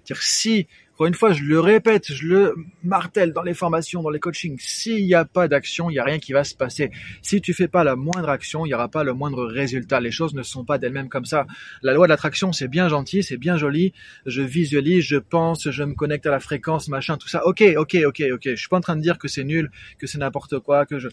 dire 0.04 0.20
si 0.20 0.66
encore 0.98 1.06
une 1.06 1.14
fois, 1.14 1.32
je 1.32 1.44
le 1.44 1.60
répète, 1.60 2.12
je 2.12 2.26
le 2.26 2.56
martèle 2.82 3.32
dans 3.32 3.44
les 3.44 3.54
formations, 3.54 4.02
dans 4.02 4.10
les 4.10 4.18
coachings. 4.18 4.58
S'il 4.58 5.06
n'y 5.06 5.14
a 5.14 5.24
pas 5.24 5.46
d'action, 5.46 5.90
il 5.90 5.92
n'y 5.92 6.00
a 6.00 6.02
rien 6.02 6.18
qui 6.18 6.32
va 6.32 6.42
se 6.42 6.56
passer. 6.56 6.90
Si 7.22 7.40
tu 7.40 7.54
fais 7.54 7.68
pas 7.68 7.84
la 7.84 7.94
moindre 7.94 8.28
action, 8.28 8.66
il 8.66 8.70
n'y 8.70 8.74
aura 8.74 8.88
pas 8.88 9.04
le 9.04 9.12
moindre 9.12 9.46
résultat. 9.46 10.00
Les 10.00 10.10
choses 10.10 10.34
ne 10.34 10.42
sont 10.42 10.64
pas 10.64 10.76
d'elles-mêmes 10.76 11.08
comme 11.08 11.24
ça. 11.24 11.46
La 11.82 11.94
loi 11.94 12.08
de 12.08 12.08
l'attraction, 12.08 12.52
c'est 12.52 12.66
bien 12.66 12.88
gentil, 12.88 13.22
c'est 13.22 13.36
bien 13.36 13.56
joli. 13.56 13.92
Je 14.26 14.42
visualise, 14.42 15.04
je 15.04 15.18
pense, 15.18 15.70
je 15.70 15.84
me 15.84 15.94
connecte 15.94 16.26
à 16.26 16.32
la 16.32 16.40
fréquence, 16.40 16.88
machin, 16.88 17.16
tout 17.16 17.28
ça. 17.28 17.46
Ok, 17.46 17.62
ok, 17.76 17.96
ok, 18.04 18.22
ok. 18.32 18.42
Je 18.42 18.56
suis 18.56 18.68
pas 18.68 18.78
en 18.78 18.80
train 18.80 18.96
de 18.96 19.00
dire 19.00 19.18
que 19.18 19.28
c'est 19.28 19.44
nul, 19.44 19.70
que 20.00 20.08
c'est 20.08 20.18
n'importe 20.18 20.58
quoi, 20.58 20.84
que 20.84 20.98
je. 20.98 21.06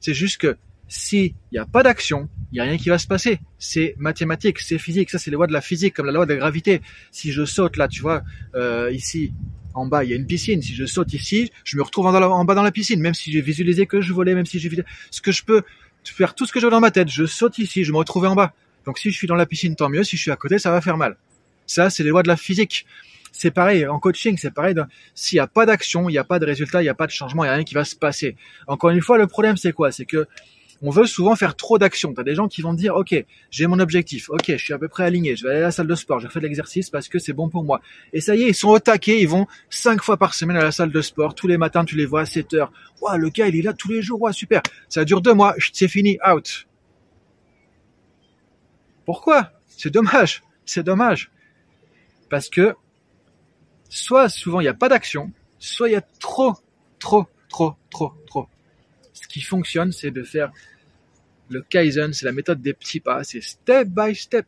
C'est 0.00 0.14
juste 0.14 0.40
que 0.40 0.56
s'il 0.90 1.34
n'y 1.52 1.58
a 1.58 1.66
pas 1.66 1.84
d'action, 1.84 2.28
il 2.50 2.56
n'y 2.56 2.60
a 2.60 2.64
rien 2.64 2.76
qui 2.76 2.88
va 2.88 2.98
se 2.98 3.06
passer. 3.06 3.38
C'est 3.60 3.94
mathématique, 3.96 4.58
c'est 4.58 4.76
physique. 4.76 5.08
Ça, 5.08 5.18
c'est 5.18 5.30
les 5.30 5.36
lois 5.36 5.46
de 5.46 5.52
la 5.52 5.60
physique, 5.60 5.94
comme 5.94 6.06
la 6.06 6.12
loi 6.12 6.26
de 6.26 6.32
la 6.32 6.40
gravité. 6.40 6.82
Si 7.12 7.30
je 7.30 7.44
saute 7.44 7.76
là, 7.76 7.86
tu 7.86 8.02
vois, 8.02 8.22
euh, 8.56 8.90
ici, 8.90 9.32
en 9.74 9.86
bas, 9.86 10.02
il 10.02 10.10
y 10.10 10.12
a 10.14 10.16
une 10.16 10.26
piscine. 10.26 10.60
Si 10.60 10.74
je 10.74 10.84
saute 10.86 11.12
ici, 11.12 11.52
je 11.62 11.76
me 11.76 11.82
retrouve 11.82 12.06
en, 12.06 12.44
bas 12.44 12.54
dans 12.56 12.64
la 12.64 12.72
piscine, 12.72 13.00
même 13.00 13.14
si 13.14 13.30
j'ai 13.30 13.40
visualisé 13.40 13.86
que 13.86 14.00
je 14.00 14.12
volais, 14.12 14.34
même 14.34 14.46
si 14.46 14.58
j'ai 14.58 14.68
ce 15.12 15.20
que 15.20 15.30
je 15.30 15.44
peux 15.44 15.62
faire 16.02 16.34
tout 16.34 16.44
ce 16.44 16.52
que 16.52 16.58
je 16.58 16.66
veux 16.66 16.72
dans 16.72 16.80
ma 16.80 16.90
tête. 16.90 17.08
Je 17.08 17.24
saute 17.24 17.58
ici, 17.58 17.84
je 17.84 17.92
me 17.92 17.98
retrouve 17.98 18.24
en 18.26 18.34
bas. 18.34 18.52
Donc 18.84 18.98
si 18.98 19.12
je 19.12 19.16
suis 19.16 19.28
dans 19.28 19.36
la 19.36 19.46
piscine, 19.46 19.76
tant 19.76 19.88
mieux. 19.88 20.02
Si 20.02 20.16
je 20.16 20.22
suis 20.22 20.32
à 20.32 20.36
côté, 20.36 20.58
ça 20.58 20.72
va 20.72 20.80
faire 20.80 20.96
mal. 20.96 21.16
Ça, 21.66 21.88
c'est 21.88 22.02
les 22.02 22.10
lois 22.10 22.24
de 22.24 22.28
la 22.28 22.36
physique. 22.36 22.84
C'est 23.30 23.52
pareil 23.52 23.86
en 23.86 24.00
coaching, 24.00 24.36
c'est 24.38 24.52
pareil. 24.52 24.74
S'il 25.14 25.36
n'y 25.36 25.40
a 25.40 25.46
pas 25.46 25.66
d'action, 25.66 26.08
il 26.08 26.12
n'y 26.12 26.18
a 26.18 26.24
pas 26.24 26.40
de 26.40 26.46
résultat, 26.46 26.80
il 26.80 26.86
n'y 26.86 26.88
a 26.88 26.94
pas 26.94 27.06
de 27.06 27.12
changement, 27.12 27.44
il 27.44 27.46
n'y 27.46 27.52
a 27.52 27.54
rien 27.54 27.64
qui 27.64 27.74
va 27.74 27.84
se 27.84 27.94
passer. 27.94 28.34
Encore 28.66 28.90
une 28.90 29.02
fois, 29.02 29.18
le 29.18 29.28
problème 29.28 29.56
c'est 29.56 29.72
quoi? 29.72 29.92
C'est 29.92 30.04
que 30.04 30.26
on 30.82 30.90
veut 30.90 31.06
souvent 31.06 31.36
faire 31.36 31.56
trop 31.56 31.78
d'actions. 31.78 32.14
Tu 32.14 32.20
as 32.20 32.24
des 32.24 32.34
gens 32.34 32.48
qui 32.48 32.62
vont 32.62 32.72
dire, 32.72 32.96
OK, 32.96 33.14
j'ai 33.50 33.66
mon 33.66 33.78
objectif, 33.78 34.30
OK, 34.30 34.44
je 34.48 34.56
suis 34.56 34.72
à 34.72 34.78
peu 34.78 34.88
près 34.88 35.04
aligné, 35.04 35.36
je 35.36 35.44
vais 35.44 35.50
aller 35.50 35.58
à 35.60 35.64
la 35.64 35.70
salle 35.70 35.86
de 35.86 35.94
sport, 35.94 36.20
je 36.20 36.28
fais 36.28 36.40
de 36.40 36.46
l'exercice 36.46 36.90
parce 36.90 37.08
que 37.08 37.18
c'est 37.18 37.32
bon 37.32 37.48
pour 37.48 37.64
moi. 37.64 37.80
Et 38.12 38.20
ça 38.20 38.34
y 38.34 38.42
est, 38.42 38.48
ils 38.48 38.54
sont 38.54 38.68
au 38.68 38.78
taquet, 38.78 39.20
ils 39.20 39.28
vont 39.28 39.46
cinq 39.68 40.02
fois 40.02 40.16
par 40.16 40.34
semaine 40.34 40.56
à 40.56 40.62
la 40.62 40.72
salle 40.72 40.90
de 40.90 41.02
sport, 41.02 41.34
tous 41.34 41.46
les 41.46 41.58
matins 41.58 41.84
tu 41.84 41.96
les 41.96 42.06
vois 42.06 42.22
à 42.22 42.26
7 42.26 42.54
heures. 42.54 42.72
Ouah, 43.00 43.16
le 43.16 43.28
gars, 43.28 43.48
il 43.48 43.56
est 43.56 43.62
là 43.62 43.72
tous 43.72 43.88
les 43.88 44.02
jours, 44.02 44.20
ouais, 44.22 44.32
super. 44.32 44.62
Ça 44.88 45.04
dure 45.04 45.20
deux 45.20 45.34
mois, 45.34 45.54
c'est 45.72 45.88
fini, 45.88 46.18
out. 46.26 46.66
Pourquoi? 49.04 49.50
C'est 49.68 49.90
dommage, 49.90 50.42
c'est 50.64 50.82
dommage. 50.82 51.30
Parce 52.28 52.48
que 52.48 52.74
soit 53.88 54.28
souvent 54.28 54.60
il 54.60 54.64
n'y 54.64 54.68
a 54.68 54.74
pas 54.74 54.88
d'action, 54.88 55.32
soit 55.58 55.88
il 55.88 55.92
y 55.92 55.96
a 55.96 56.00
trop, 56.00 56.54
trop, 56.98 57.26
trop, 57.48 57.74
trop, 57.90 58.12
trop. 58.26 58.46
Ce 59.12 59.26
qui 59.26 59.40
fonctionne, 59.42 59.92
c'est 59.92 60.10
de 60.10 60.22
faire 60.22 60.50
le 61.50 61.62
Kaizen, 61.62 62.12
c'est 62.12 62.24
la 62.24 62.32
méthode 62.32 62.62
des 62.62 62.72
petits 62.72 63.00
pas, 63.00 63.24
c'est 63.24 63.40
step 63.40 63.88
by 63.88 64.14
step. 64.14 64.46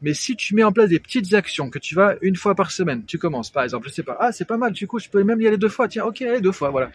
Mais 0.00 0.14
si 0.14 0.34
tu 0.34 0.54
mets 0.54 0.64
en 0.64 0.72
place 0.72 0.88
des 0.88 0.98
petites 0.98 1.32
actions 1.34 1.70
que 1.70 1.78
tu 1.78 1.94
vas 1.94 2.16
une 2.22 2.34
fois 2.34 2.54
par 2.54 2.72
semaine, 2.72 3.04
tu 3.04 3.18
commences 3.18 3.50
par 3.50 3.62
exemple, 3.62 3.88
je 3.88 3.94
sais 3.94 4.02
pas, 4.02 4.16
ah 4.18 4.32
c'est 4.32 4.46
pas 4.46 4.56
mal, 4.56 4.72
du 4.72 4.86
coup 4.86 4.98
je 4.98 5.08
peux 5.08 5.22
même 5.22 5.40
y 5.40 5.46
aller 5.46 5.58
deux 5.58 5.68
fois, 5.68 5.86
tiens 5.88 6.04
ok 6.04 6.22
allez 6.22 6.40
deux 6.40 6.52
fois, 6.52 6.70
voilà. 6.70 6.90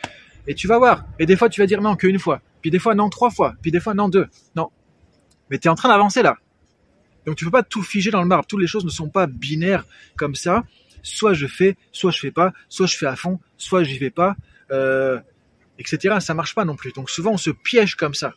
Et 0.48 0.56
tu 0.56 0.68
vas 0.68 0.78
voir. 0.78 1.06
Et 1.20 1.26
des 1.26 1.38
fois 1.38 1.50
tu 1.50 1.62
vas 1.62 1.68
dire 1.68 1.82
non 1.82 1.96
qu'une 1.96 2.20
fois, 2.20 2.42
puis 2.62 2.72
des 2.72 2.80
fois 2.80 2.96
non 2.96 3.10
trois 3.10 3.30
fois, 3.30 3.56
puis 3.62 3.72
des 3.72 3.80
fois 3.80 3.94
non 3.94 4.10
deux, 4.10 4.28
non. 4.56 4.70
Mais 5.50 5.60
tu 5.60 5.68
es 5.68 5.72
en 5.72 5.76
train 5.76 5.90
d'avancer 5.90 6.22
là. 6.22 6.38
Donc 7.28 7.36
tu 7.36 7.46
peux 7.46 7.52
pas 7.52 7.64
tout 7.64 7.84
figer 7.84 8.10
dans 8.10 8.22
le 8.22 8.28
marbre. 8.28 8.48
Toutes 8.48 8.62
les 8.62 8.68
choses 8.68 8.86
ne 8.86 8.90
sont 8.90 9.10
pas 9.10 9.28
binaires 9.28 9.86
comme 10.16 10.34
ça. 10.34 10.64
Soit 11.04 11.34
je 11.34 11.46
fais, 11.46 11.76
soit 11.92 12.12
je 12.12 12.20
fais 12.20 12.32
pas, 12.32 12.54
soit 12.70 12.88
je 12.88 12.98
fais 12.98 13.06
à 13.06 13.18
fond, 13.18 13.40
soit 13.58 13.84
j'y 13.84 13.98
vais 13.98 14.10
pas, 14.10 14.36
euh, 14.72 15.20
etc. 15.78 16.18
Ça 16.22 16.34
marche 16.34 16.56
pas 16.56 16.64
non 16.64 16.78
plus. 16.78 16.94
Donc 16.94 17.10
souvent 17.10 17.32
on 17.32 17.38
se 17.38 17.50
piège 17.50 17.96
comme 17.96 18.14
ça. 18.14 18.34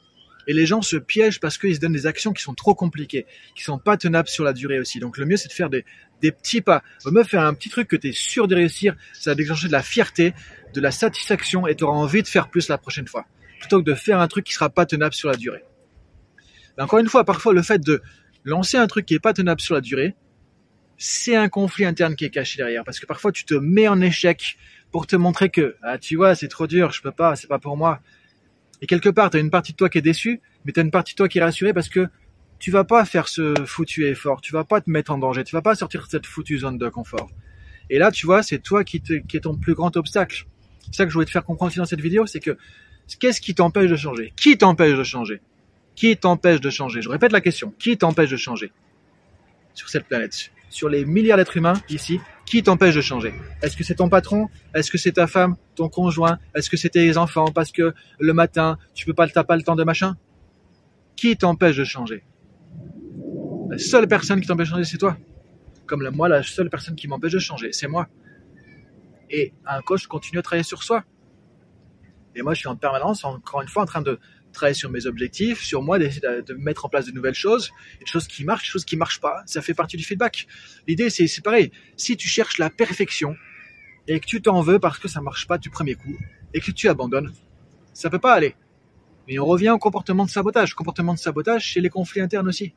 Et 0.50 0.52
les 0.52 0.66
gens 0.66 0.82
se 0.82 0.96
piègent 0.96 1.38
parce 1.38 1.58
qu'ils 1.58 1.76
se 1.76 1.80
donnent 1.80 1.92
des 1.92 2.08
actions 2.08 2.32
qui 2.32 2.42
sont 2.42 2.54
trop 2.54 2.74
compliquées, 2.74 3.24
qui 3.54 3.62
sont 3.62 3.78
pas 3.78 3.96
tenables 3.96 4.26
sur 4.26 4.42
la 4.42 4.52
durée 4.52 4.80
aussi. 4.80 4.98
Donc 4.98 5.16
le 5.16 5.24
mieux 5.24 5.36
c'est 5.36 5.46
de 5.46 5.52
faire 5.52 5.70
des, 5.70 5.84
petits 6.20 6.60
pas. 6.60 6.82
Au 7.04 7.12
mieux 7.12 7.22
faire 7.22 7.44
un 7.44 7.54
petit 7.54 7.68
truc 7.68 7.86
que 7.86 7.94
tu 7.94 8.08
es 8.08 8.12
sûr 8.12 8.48
de 8.48 8.56
réussir, 8.56 8.96
ça 9.12 9.30
va 9.30 9.36
déclencher 9.36 9.68
de 9.68 9.72
la 9.72 9.84
fierté, 9.84 10.34
de 10.74 10.80
la 10.80 10.90
satisfaction 10.90 11.68
et 11.68 11.76
tu 11.76 11.84
auras 11.84 11.96
envie 11.96 12.24
de 12.24 12.26
faire 12.26 12.50
plus 12.50 12.66
la 12.66 12.78
prochaine 12.78 13.06
fois. 13.06 13.26
Plutôt 13.60 13.78
que 13.78 13.88
de 13.88 13.94
faire 13.94 14.18
un 14.18 14.26
truc 14.26 14.44
qui 14.44 14.52
sera 14.52 14.70
pas 14.70 14.86
tenable 14.86 15.14
sur 15.14 15.28
la 15.28 15.36
durée. 15.36 15.62
encore 16.76 16.98
une 16.98 17.08
fois, 17.08 17.22
parfois 17.22 17.54
le 17.54 17.62
fait 17.62 17.78
de 17.78 18.02
lancer 18.42 18.76
un 18.76 18.88
truc 18.88 19.06
qui 19.06 19.14
est 19.14 19.20
pas 19.20 19.32
tenable 19.32 19.60
sur 19.60 19.76
la 19.76 19.80
durée, 19.80 20.16
c'est 20.96 21.36
un 21.36 21.48
conflit 21.48 21.84
interne 21.84 22.16
qui 22.16 22.24
est 22.24 22.30
caché 22.30 22.56
derrière. 22.56 22.82
Parce 22.82 22.98
que 22.98 23.06
parfois 23.06 23.30
tu 23.30 23.44
te 23.44 23.54
mets 23.54 23.86
en 23.86 24.00
échec 24.00 24.58
pour 24.90 25.06
te 25.06 25.14
montrer 25.14 25.48
que, 25.48 25.76
ah, 25.84 25.96
tu 25.96 26.16
vois, 26.16 26.34
c'est 26.34 26.48
trop 26.48 26.66
dur, 26.66 26.90
je 26.90 27.02
peux 27.02 27.12
pas, 27.12 27.36
c'est 27.36 27.46
pas 27.46 27.60
pour 27.60 27.76
moi. 27.76 28.00
Et 28.82 28.86
quelque 28.86 29.08
part, 29.08 29.30
tu 29.30 29.36
as 29.36 29.40
une 29.40 29.50
partie 29.50 29.72
de 29.72 29.76
toi 29.76 29.88
qui 29.88 29.98
est 29.98 30.02
déçue, 30.02 30.40
mais 30.64 30.72
tu 30.72 30.80
as 30.80 30.82
une 30.82 30.90
partie 30.90 31.14
de 31.14 31.16
toi 31.16 31.28
qui 31.28 31.38
est 31.38 31.42
rassurée 31.42 31.72
parce 31.72 31.88
que 31.88 32.08
tu 32.58 32.70
vas 32.70 32.84
pas 32.84 33.04
faire 33.04 33.28
ce 33.28 33.54
foutu 33.66 34.06
effort, 34.06 34.40
tu 34.40 34.52
vas 34.52 34.64
pas 34.64 34.80
te 34.80 34.90
mettre 34.90 35.10
en 35.10 35.18
danger, 35.18 35.44
tu 35.44 35.54
vas 35.54 35.62
pas 35.62 35.74
sortir 35.74 36.04
de 36.04 36.10
cette 36.10 36.26
foutue 36.26 36.58
zone 36.58 36.78
de 36.78 36.88
confort. 36.88 37.30
Et 37.88 37.98
là, 37.98 38.10
tu 38.12 38.26
vois, 38.26 38.42
c'est 38.42 38.58
toi 38.58 38.84
qui, 38.84 39.02
est 39.08 39.40
ton 39.40 39.56
plus 39.56 39.74
grand 39.74 39.96
obstacle. 39.96 40.46
C'est 40.86 40.94
ça 40.94 41.04
que 41.04 41.10
je 41.10 41.14
voulais 41.14 41.26
te 41.26 41.30
faire 41.30 41.44
comprendre 41.44 41.74
dans 41.74 41.84
cette 41.84 42.00
vidéo, 42.00 42.26
c'est 42.26 42.40
que 42.40 42.56
qu'est-ce 43.18 43.40
qui 43.40 43.54
t'empêche 43.54 43.90
de 43.90 43.96
changer? 43.96 44.32
Qui 44.36 44.56
t'empêche 44.56 44.96
de 44.96 45.02
changer? 45.02 45.40
Qui 45.96 46.16
t'empêche 46.16 46.60
de 46.60 46.70
changer? 46.70 47.02
Je 47.02 47.08
répète 47.08 47.32
la 47.32 47.40
question. 47.40 47.74
Qui 47.78 47.98
t'empêche 47.98 48.30
de 48.30 48.36
changer 48.36 48.72
sur 49.74 49.88
cette 49.88 50.06
planète? 50.06 50.50
Sur 50.68 50.88
les 50.88 51.04
milliards 51.04 51.36
d'êtres 51.36 51.56
humains 51.56 51.80
ici, 51.88 52.20
qui 52.50 52.64
t'empêche 52.64 52.96
de 52.96 53.00
changer? 53.00 53.32
Est-ce 53.62 53.76
que 53.76 53.84
c'est 53.84 53.94
ton 53.94 54.08
patron? 54.08 54.48
Est-ce 54.74 54.90
que 54.90 54.98
c'est 54.98 55.12
ta 55.12 55.28
femme, 55.28 55.54
ton 55.76 55.88
conjoint? 55.88 56.40
Est-ce 56.52 56.68
que 56.68 56.76
c'est 56.76 56.88
tes 56.88 57.16
enfants? 57.16 57.46
Parce 57.52 57.70
que 57.70 57.94
le 58.18 58.32
matin, 58.32 58.76
tu 58.92 59.06
peux 59.06 59.14
pas, 59.14 59.28
t'as 59.28 59.44
pas 59.44 59.56
le 59.56 59.62
temps 59.62 59.76
de 59.76 59.84
machin? 59.84 60.16
Qui 61.14 61.36
t'empêche 61.36 61.76
de 61.76 61.84
changer? 61.84 62.24
La 63.70 63.78
seule 63.78 64.08
personne 64.08 64.40
qui 64.40 64.48
t'empêche 64.48 64.66
de 64.66 64.72
changer, 64.72 64.84
c'est 64.84 64.98
toi. 64.98 65.16
Comme 65.86 66.10
moi, 66.10 66.28
la 66.28 66.42
seule 66.42 66.68
personne 66.70 66.96
qui 66.96 67.06
m'empêche 67.06 67.32
de 67.32 67.38
changer, 67.38 67.70
c'est 67.70 67.86
moi. 67.86 68.08
Et 69.30 69.54
un 69.64 69.80
coach 69.80 70.08
continue 70.08 70.40
à 70.40 70.42
travailler 70.42 70.64
sur 70.64 70.82
soi. 70.82 71.04
Et 72.34 72.42
moi, 72.42 72.54
je 72.54 72.58
suis 72.58 72.68
en 72.68 72.74
permanence, 72.74 73.24
encore 73.24 73.62
une 73.62 73.68
fois, 73.68 73.84
en 73.84 73.86
train 73.86 74.02
de 74.02 74.18
travailler 74.52 74.74
sur 74.74 74.90
mes 74.90 75.06
objectifs, 75.06 75.62
sur 75.62 75.82
moi, 75.82 75.98
d'essayer 75.98 76.20
de, 76.20 76.54
mettre 76.54 76.84
en 76.84 76.88
place 76.88 77.06
de 77.06 77.12
nouvelles 77.12 77.34
choses, 77.34 77.70
des 77.98 78.06
choses 78.06 78.26
qui 78.26 78.44
marchent, 78.44 78.64
des 78.64 78.70
choses 78.70 78.84
qui 78.84 78.96
marchent 78.96 79.20
pas. 79.20 79.42
Ça 79.46 79.62
fait 79.62 79.74
partie 79.74 79.96
du 79.96 80.04
feedback. 80.04 80.46
L'idée, 80.86 81.10
c'est, 81.10 81.26
c'est 81.26 81.42
pareil. 81.42 81.70
Si 81.96 82.16
tu 82.16 82.28
cherches 82.28 82.58
la 82.58 82.70
perfection 82.70 83.36
et 84.08 84.20
que 84.20 84.26
tu 84.26 84.42
t'en 84.42 84.60
veux 84.62 84.78
parce 84.78 84.98
que 84.98 85.08
ça 85.08 85.20
marche 85.20 85.46
pas 85.46 85.58
du 85.58 85.70
premier 85.70 85.94
coup 85.94 86.16
et 86.54 86.60
que 86.60 86.70
tu 86.70 86.88
abandonnes, 86.88 87.32
ça 87.92 88.10
peut 88.10 88.18
pas 88.18 88.34
aller. 88.34 88.54
Mais 89.28 89.38
on 89.38 89.46
revient 89.46 89.70
au 89.70 89.78
comportement 89.78 90.24
de 90.24 90.30
sabotage. 90.30 90.74
Comportement 90.74 91.14
de 91.14 91.18
sabotage 91.18 91.64
chez 91.64 91.80
les 91.80 91.90
conflits 91.90 92.20
internes 92.20 92.48
aussi. 92.48 92.74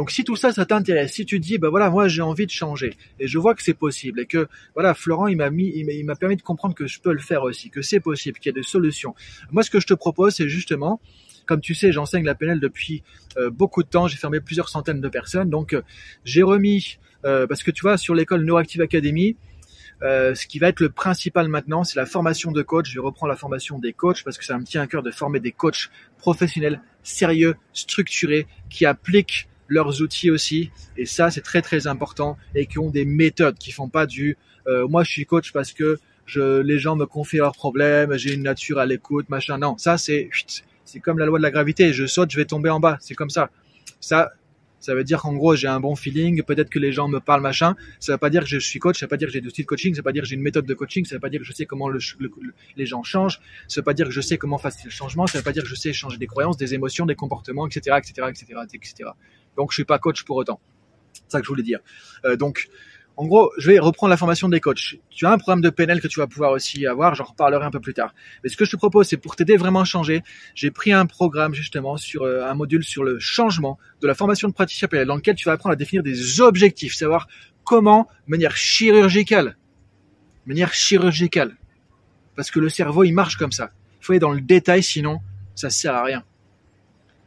Donc 0.00 0.10
si 0.10 0.24
tout 0.24 0.34
ça, 0.34 0.50
ça 0.50 0.64
t'intéresse, 0.64 1.12
si 1.12 1.26
tu 1.26 1.38
dis, 1.40 1.58
bah 1.58 1.68
voilà, 1.68 1.90
moi 1.90 2.08
j'ai 2.08 2.22
envie 2.22 2.46
de 2.46 2.50
changer 2.50 2.96
et 3.18 3.26
je 3.26 3.38
vois 3.38 3.54
que 3.54 3.62
c'est 3.62 3.74
possible 3.74 4.20
et 4.20 4.24
que 4.24 4.48
voilà, 4.72 4.94
Florent, 4.94 5.26
il 5.26 5.36
m'a 5.36 6.14
permis 6.16 6.36
de 6.36 6.40
comprendre 6.40 6.74
que 6.74 6.86
je 6.86 7.00
peux 7.00 7.12
le 7.12 7.18
faire 7.18 7.42
aussi, 7.42 7.68
que 7.68 7.82
c'est 7.82 8.00
possible, 8.00 8.38
qu'il 8.38 8.48
y 8.48 8.54
a 8.54 8.58
des 8.58 8.66
solutions. 8.66 9.14
Moi, 9.50 9.62
ce 9.62 9.68
que 9.68 9.78
je 9.78 9.86
te 9.86 9.92
propose, 9.92 10.36
c'est 10.36 10.48
justement, 10.48 11.02
comme 11.44 11.60
tu 11.60 11.74
sais, 11.74 11.92
j'enseigne 11.92 12.24
la 12.24 12.34
PNL 12.34 12.60
depuis 12.60 13.02
euh, 13.36 13.50
beaucoup 13.50 13.82
de 13.82 13.90
temps, 13.90 14.08
j'ai 14.08 14.16
fermé 14.16 14.40
plusieurs 14.40 14.70
centaines 14.70 15.02
de 15.02 15.08
personnes, 15.10 15.50
donc 15.50 15.74
euh, 15.74 15.82
j'ai 16.24 16.42
remis, 16.42 16.96
euh, 17.26 17.46
parce 17.46 17.62
que 17.62 17.70
tu 17.70 17.82
vois, 17.82 17.98
sur 17.98 18.14
l'école 18.14 18.42
Neuroactive 18.46 18.80
Academy, 18.80 19.36
ce 20.02 20.46
qui 20.46 20.58
va 20.58 20.68
être 20.68 20.80
le 20.80 20.88
principal 20.88 21.48
maintenant, 21.48 21.84
c'est 21.84 22.00
la 22.00 22.06
formation 22.06 22.52
de 22.52 22.62
coach. 22.62 22.90
Je 22.90 23.00
reprends 23.00 23.26
la 23.26 23.36
formation 23.36 23.78
des 23.78 23.92
coachs 23.92 24.24
parce 24.24 24.38
que 24.38 24.46
ça 24.46 24.56
me 24.56 24.64
tient 24.64 24.80
à 24.80 24.86
cœur 24.86 25.02
de 25.02 25.10
former 25.10 25.40
des 25.40 25.52
coachs 25.52 25.90
professionnels, 26.16 26.80
sérieux, 27.02 27.54
structurés, 27.74 28.46
qui 28.70 28.86
appliquent 28.86 29.49
leurs 29.70 30.02
outils 30.02 30.30
aussi. 30.30 30.70
Et 30.98 31.06
ça, 31.06 31.30
c'est 31.30 31.40
très 31.40 31.62
très 31.62 31.86
important 31.86 32.36
et 32.54 32.66
qui 32.66 32.78
ont 32.78 32.90
des 32.90 33.06
méthodes, 33.06 33.56
qui 33.56 33.72
font 33.72 33.88
pas 33.88 34.06
du 34.06 34.36
euh, 34.66 34.86
moi 34.86 35.02
je 35.04 35.10
suis 35.10 35.24
coach 35.24 35.52
parce 35.52 35.72
que 35.72 35.98
je, 36.26 36.60
les 36.60 36.78
gens 36.78 36.94
me 36.96 37.06
confient 37.06 37.38
leurs 37.38 37.54
problèmes, 37.54 38.16
j'ai 38.16 38.34
une 38.34 38.42
nature 38.42 38.78
à 38.78 38.86
l'écoute, 38.86 39.28
machin. 39.30 39.58
Non, 39.58 39.78
ça 39.78 39.96
c'est 39.96 40.28
c'est 40.84 41.00
comme 41.00 41.18
la 41.18 41.26
loi 41.26 41.38
de 41.38 41.42
la 41.42 41.50
gravité. 41.50 41.92
Je 41.92 42.06
saute, 42.06 42.30
je 42.30 42.36
vais 42.36 42.44
tomber 42.44 42.68
en 42.70 42.80
bas. 42.80 42.98
C'est 43.00 43.14
comme 43.14 43.30
ça. 43.30 43.50
Ça, 44.00 44.32
ça 44.80 44.94
veut 44.94 45.04
dire 45.04 45.20
qu'en 45.20 45.34
gros, 45.34 45.54
j'ai 45.54 45.68
un 45.68 45.78
bon 45.78 45.94
feeling, 45.94 46.42
peut-être 46.42 46.70
que 46.70 46.78
les 46.78 46.90
gens 46.90 47.06
me 47.06 47.20
parlent 47.20 47.42
machin. 47.42 47.76
Ça 48.00 48.12
veut 48.12 48.18
pas 48.18 48.30
dire 48.30 48.42
que 48.42 48.48
je 48.48 48.58
suis 48.58 48.78
coach, 48.78 48.98
ça 48.98 49.06
veut 49.06 49.10
pas 49.10 49.18
dire 49.18 49.28
que 49.28 49.34
j'ai 49.34 49.42
du 49.42 49.50
style 49.50 49.66
coaching, 49.66 49.94
ça 49.94 49.98
veut 49.98 50.02
pas 50.02 50.12
dire 50.12 50.22
que 50.22 50.28
j'ai 50.28 50.36
une 50.36 50.42
méthode 50.42 50.66
de 50.66 50.74
coaching, 50.74 51.04
ça 51.04 51.16
veut 51.16 51.20
pas 51.20 51.28
dire 51.28 51.40
que 51.40 51.46
je 51.46 51.52
sais 51.52 51.66
comment 51.66 51.88
le, 51.88 52.00
les 52.76 52.86
gens 52.86 53.02
changent, 53.02 53.40
ça 53.68 53.80
veut 53.80 53.84
pas 53.84 53.92
dire 53.92 54.06
que 54.06 54.12
je 54.12 54.20
sais 54.20 54.38
comment 54.38 54.58
faire 54.58 54.72
le 54.84 54.90
changement, 54.90 55.26
ça 55.26 55.38
veut 55.38 55.44
pas 55.44 55.52
dire 55.52 55.62
que 55.62 55.68
je 55.68 55.74
sais 55.74 55.92
changer 55.92 56.16
des 56.16 56.26
croyances, 56.26 56.56
des 56.56 56.74
émotions, 56.74 57.04
des 57.04 57.14
comportements, 57.14 57.66
etc., 57.66 57.98
etc., 57.98 58.28
etc., 58.30 58.46
etc. 58.72 59.10
Donc, 59.56 59.70
je 59.70 59.74
suis 59.74 59.84
pas 59.84 59.98
coach 59.98 60.24
pour 60.24 60.36
autant. 60.36 60.60
C'est 61.12 61.32
ça 61.32 61.38
que 61.40 61.44
je 61.44 61.48
voulais 61.48 61.62
dire. 61.62 61.80
Euh, 62.24 62.36
donc, 62.36 62.68
en 63.16 63.26
gros, 63.26 63.52
je 63.58 63.70
vais 63.70 63.78
reprendre 63.78 64.08
la 64.08 64.16
formation 64.16 64.48
des 64.48 64.60
coachs. 64.60 64.96
Tu 65.10 65.26
as 65.26 65.30
un 65.30 65.36
programme 65.36 65.60
de 65.60 65.68
PNL 65.68 66.00
que 66.00 66.08
tu 66.08 66.20
vas 66.20 66.26
pouvoir 66.26 66.52
aussi 66.52 66.86
avoir, 66.86 67.14
j'en 67.14 67.24
reparlerai 67.24 67.66
un 67.66 67.70
peu 67.70 67.78
plus 67.80 67.92
tard. 67.92 68.14
Mais 68.42 68.48
ce 68.48 68.56
que 68.56 68.64
je 68.64 68.70
te 68.70 68.76
propose, 68.76 69.08
c'est 69.08 69.18
pour 69.18 69.36
t'aider 69.36 69.58
vraiment 69.58 69.80
à 69.80 69.84
changer, 69.84 70.22
j'ai 70.54 70.70
pris 70.70 70.92
un 70.92 71.04
programme 71.04 71.52
justement 71.52 71.98
sur 71.98 72.22
euh, 72.22 72.48
un 72.48 72.54
module 72.54 72.82
sur 72.82 73.04
le 73.04 73.18
changement 73.18 73.78
de 74.00 74.06
la 74.06 74.14
formation 74.14 74.48
de 74.48 74.54
praticien 74.54 74.88
PNL 74.88 75.06
dans 75.06 75.16
lequel 75.16 75.34
tu 75.34 75.44
vas 75.44 75.52
apprendre 75.52 75.74
à 75.74 75.76
définir 75.76 76.02
des 76.02 76.40
objectifs, 76.40 76.94
savoir 76.94 77.28
comment, 77.62 78.08
de 78.26 78.30
manière 78.30 78.56
chirurgicale, 78.56 79.58
de 80.46 80.48
manière 80.48 80.72
chirurgicale, 80.72 81.56
parce 82.36 82.50
que 82.50 82.58
le 82.58 82.70
cerveau, 82.70 83.04
il 83.04 83.12
marche 83.12 83.36
comme 83.36 83.52
ça. 83.52 83.70
Il 84.00 84.06
faut 84.06 84.12
aller 84.14 84.20
dans 84.20 84.32
le 84.32 84.40
détail, 84.40 84.82
sinon 84.82 85.20
ça 85.54 85.68
sert 85.68 85.94
à 85.94 86.04
rien. 86.04 86.24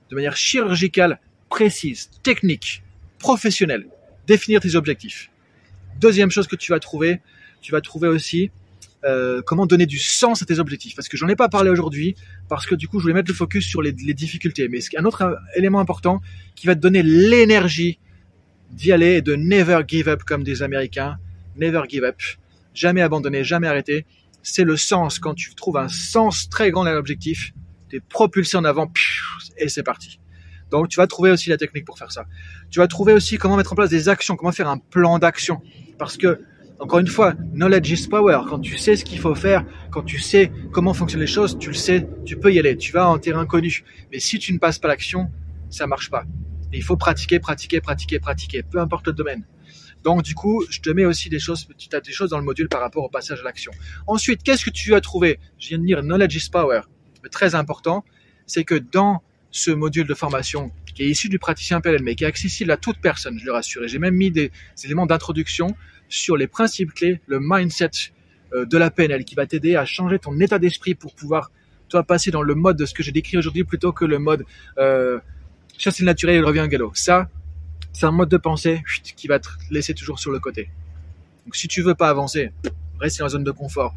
De 0.09 0.15
manière 0.15 0.36
chirurgicale, 0.36 1.19
précise, 1.49 2.10
technique, 2.23 2.84
professionnelle, 3.19 3.88
définir 4.27 4.60
tes 4.60 4.75
objectifs 4.75 5.29
Deuxième 5.99 6.32
chose 6.32 6.47
que 6.47 6.56
tu 6.56 6.71
vas 6.71 6.79
trouver, 6.79 7.21
tu 7.62 7.71
vas 7.71 7.82
trouver 7.82 8.08
aussi 8.08 8.51
euh, 9.06 9.41
comment 9.41 9.65
donner 9.65 9.86
du 9.86 9.99
sens 9.99 10.41
à 10.41 10.45
tes 10.45 10.60
objectifs. 10.60 10.95
Parce 10.95 11.08
que 11.08 11.17
j'en 11.17 11.27
ai 11.27 11.36
pas 11.36 11.49
parlé 11.49 11.69
aujourd'hui, 11.69 12.15
parce 12.49 12.65
que 12.65 12.75
du 12.75 12.88
coup, 12.88 12.99
je 12.99 13.03
voulais 13.03 13.13
mettre 13.13 13.29
le 13.29 13.36
focus 13.36 13.65
sur 13.65 13.82
les, 13.82 13.91
difficultés. 13.91 14.67
Mais 14.69 14.79
un 14.97 15.06
autre 15.06 15.38
élément 15.56 15.79
important 15.79 16.21
qui 16.56 16.67
va 16.67 16.75
te 16.75 16.79
donner 16.79 17.03
l'énergie 17.03 17.99
d'y 18.71 18.91
aller 18.91 19.15
et 19.15 19.21
de 19.21 19.36
never 19.36 19.82
give 19.88 20.08
up 20.08 20.23
comme 20.23 20.43
des 20.43 20.63
Américains. 20.63 21.17
Never 21.58 21.84
give 21.88 22.03
up. 22.03 22.17
Jamais 22.73 23.01
abandonner, 23.01 23.43
jamais 23.43 23.67
arrêter. 23.67 24.06
C'est 24.41 24.63
le 24.63 24.77
sens. 24.77 25.19
Quand 25.19 25.34
tu 25.34 25.53
trouves 25.53 25.77
un 25.77 25.89
sens 25.89 26.49
très 26.49 26.71
grand 26.71 26.86
à 26.86 26.93
l'objectif, 26.93 27.53
tu 27.89 27.97
es 27.97 27.99
propulsé 27.99 28.58
en 28.58 28.63
avant 28.63 28.91
et 29.58 29.69
c'est 29.69 29.84
parti. 29.84 30.19
Donc 30.73 30.89
tu 30.89 30.97
vas 30.97 31.05
trouver 31.05 31.29
aussi 31.29 31.51
la 31.51 31.57
technique 31.57 31.86
pour 31.86 31.99
faire 31.99 32.12
ça. 32.12 32.25
Tu 32.71 32.79
vas 32.79 32.88
trouver 32.88 33.13
aussi 33.13 33.38
comment 33.38 33.57
mettre 33.57 33.73
en 33.73 33.75
place 33.75 33.91
des 33.91 34.09
actions, 34.09 34.36
comment 34.36 34.51
faire 34.51 34.67
un 34.67 34.79
plan 34.79 35.19
d'action. 35.19 35.62
Parce 35.99 36.17
que 36.17 36.41
encore 36.79 36.97
une 36.97 37.07
fois, 37.07 37.33
knowledge 37.53 37.91
is 37.91 38.07
power. 38.07 38.39
Quand 38.49 38.59
tu 38.59 38.75
sais 38.79 38.95
ce 38.95 39.05
qu'il 39.05 39.19
faut 39.19 39.36
faire, 39.36 39.63
quand 39.91 40.01
tu 40.01 40.19
sais 40.19 40.51
comment 40.71 40.95
fonctionnent 40.95 41.21
les 41.21 41.27
choses, 41.27 41.59
tu 41.59 41.69
le 41.69 41.75
sais, 41.75 42.09
tu 42.25 42.38
peux 42.38 42.51
y 42.51 42.57
aller. 42.57 42.75
Tu 42.75 42.91
vas 42.91 43.07
en 43.07 43.19
terrain 43.19 43.45
connu. 43.45 43.83
Mais 44.12 44.17
si 44.17 44.39
tu 44.39 44.51
ne 44.51 44.57
passes 44.57 44.79
pas 44.79 44.88
l'action, 44.88 45.29
ça 45.69 45.86
marche 45.86 46.09
pas. 46.09 46.23
Et 46.73 46.77
il 46.77 46.83
faut 46.83 46.97
pratiquer, 46.97 47.39
pratiquer, 47.39 47.79
pratiquer, 47.79 48.19
pratiquer, 48.19 48.63
peu 48.63 48.79
importe 48.79 49.05
le 49.05 49.13
domaine. 49.13 49.45
Donc 50.03 50.23
du 50.23 50.33
coup, 50.33 50.65
je 50.71 50.79
te 50.81 50.89
mets 50.89 51.05
aussi 51.05 51.29
des 51.29 51.39
choses, 51.39 51.67
tu 51.77 51.95
as 51.95 52.01
des 52.01 52.12
choses 52.12 52.31
dans 52.31 52.39
le 52.39 52.43
module 52.43 52.67
par 52.67 52.81
rapport 52.81 53.03
au 53.03 53.09
passage 53.09 53.41
à 53.41 53.43
l'action. 53.43 53.71
Ensuite, 54.07 54.41
qu'est-ce 54.41 54.65
que 54.65 54.71
tu 54.71 54.95
as 54.95 55.01
trouvé? 55.01 55.39
Je 55.59 55.69
viens 55.69 55.77
de 55.77 55.86
dire 55.86 56.01
knowledge 56.01 56.36
is 56.36 56.49
power. 56.51 56.81
Mais 57.21 57.29
très 57.29 57.53
important, 57.53 58.03
c'est 58.47 58.63
que 58.63 58.75
dans 58.75 59.21
ce 59.53 59.69
module 59.71 60.07
de 60.07 60.13
formation 60.15 60.71
qui 60.95 61.03
est 61.03 61.09
issu 61.09 61.29
du 61.29 61.39
praticien 61.39 61.79
PNL, 61.79 62.01
mais 62.03 62.15
qui 62.15 62.23
est 62.23 62.27
accessible 62.27 62.71
à 62.71 62.77
toute 62.77 62.97
personne, 62.97 63.39
je 63.39 63.45
le 63.45 63.51
rassure. 63.51 63.87
J'ai 63.87 63.99
même 63.99 64.15
mis 64.15 64.31
des 64.31 64.51
éléments 64.83 65.05
d'introduction 65.05 65.75
sur 66.09 66.35
les 66.35 66.47
principes 66.47 66.93
clés, 66.93 67.21
le 67.27 67.39
mindset 67.39 67.91
euh, 68.53 68.65
de 68.65 68.77
la 68.77 68.89
PNL 68.89 69.23
qui 69.23 69.35
va 69.35 69.45
t'aider 69.45 69.75
à 69.75 69.85
changer 69.85 70.19
ton 70.19 70.39
état 70.39 70.57
d'esprit 70.57 70.95
pour 70.95 71.13
pouvoir 71.13 71.51
toi 71.87 72.03
passer 72.03 72.31
dans 72.31 72.41
le 72.41 72.55
mode 72.55 72.77
de 72.77 72.85
ce 72.85 72.95
que 72.95 73.03
j'ai 73.03 73.11
décrit 73.11 73.37
aujourd'hui 73.37 73.63
plutôt 73.63 73.91
que 73.91 74.05
le 74.05 74.17
mode 74.17 74.43
euh, 74.79 75.19
le 75.85 76.05
naturel 76.05 76.35
et 76.35 76.37
il 76.39 76.43
revient 76.43 76.61
en 76.61 76.67
galop. 76.67 76.91
Ça, 76.95 77.29
c'est 77.91 78.07
un 78.07 78.11
mode 78.11 78.29
de 78.29 78.37
pensée 78.37 78.83
qui 79.15 79.27
va 79.27 79.39
te 79.39 79.49
laisser 79.69 79.93
toujours 79.93 80.19
sur 80.19 80.31
le 80.31 80.39
côté. 80.39 80.69
Donc 81.45 81.55
si 81.55 81.67
tu 81.67 81.83
veux 81.83 81.93
pas 81.95 82.09
avancer, 82.09 82.51
reste 82.99 83.19
dans 83.19 83.25
la 83.25 83.29
zone 83.29 83.43
de 83.43 83.51
confort 83.51 83.93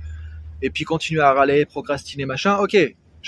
et 0.61 0.69
puis 0.69 0.85
continue 0.85 1.21
à 1.21 1.33
râler, 1.33 1.65
procrastiner, 1.65 2.27
machin. 2.27 2.57
Ok, 2.59 2.77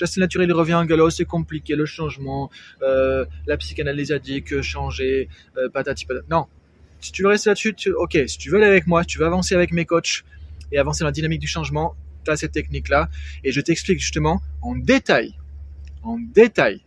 le 0.01 0.21
naturel, 0.21 0.49
il 0.49 0.53
revient 0.53 0.75
en 0.75 0.85
galop, 0.85 1.11
c'est 1.11 1.25
compliqué, 1.25 1.75
le 1.77 1.87
changement, 1.87 2.51
euh, 2.83 3.25
la 3.47 3.57
psychanalyse 3.57 4.13
a 4.13 4.19
dit 4.19 4.43
que 4.43 4.63
changer, 4.63 5.29
euh, 5.57 5.69
patati 5.69 6.07
patati. 6.07 6.27
Non, 6.31 6.47
si 7.01 7.13
tu 7.13 7.23
veux 7.23 7.29
rester 7.29 7.51
là-dessus, 7.51 7.75
ok, 7.97 8.19
si 8.27 8.39
tu 8.39 8.51
veux 8.51 8.59
aller 8.59 8.67
avec 8.67 8.87
moi, 8.87 9.05
tu 9.05 9.19
veux 9.19 9.27
avancer 9.27 9.55
avec 9.55 9.73
mes 9.73 9.85
coachs 9.85 10.25
et 10.73 10.79
avancer 10.79 11.01
dans 11.01 11.07
la 11.07 11.13
dynamique 11.13 11.41
du 11.41 11.47
changement, 11.47 11.95
tu 12.25 12.31
as 12.31 12.37
cette 12.37 12.53
technique-là. 12.53 13.09
Et 13.45 13.53
je 13.53 13.61
t'explique 13.61 14.01
justement 14.01 14.43
en 14.63 14.75
détail, 14.75 15.35
en 16.03 16.19
détail, 16.19 16.83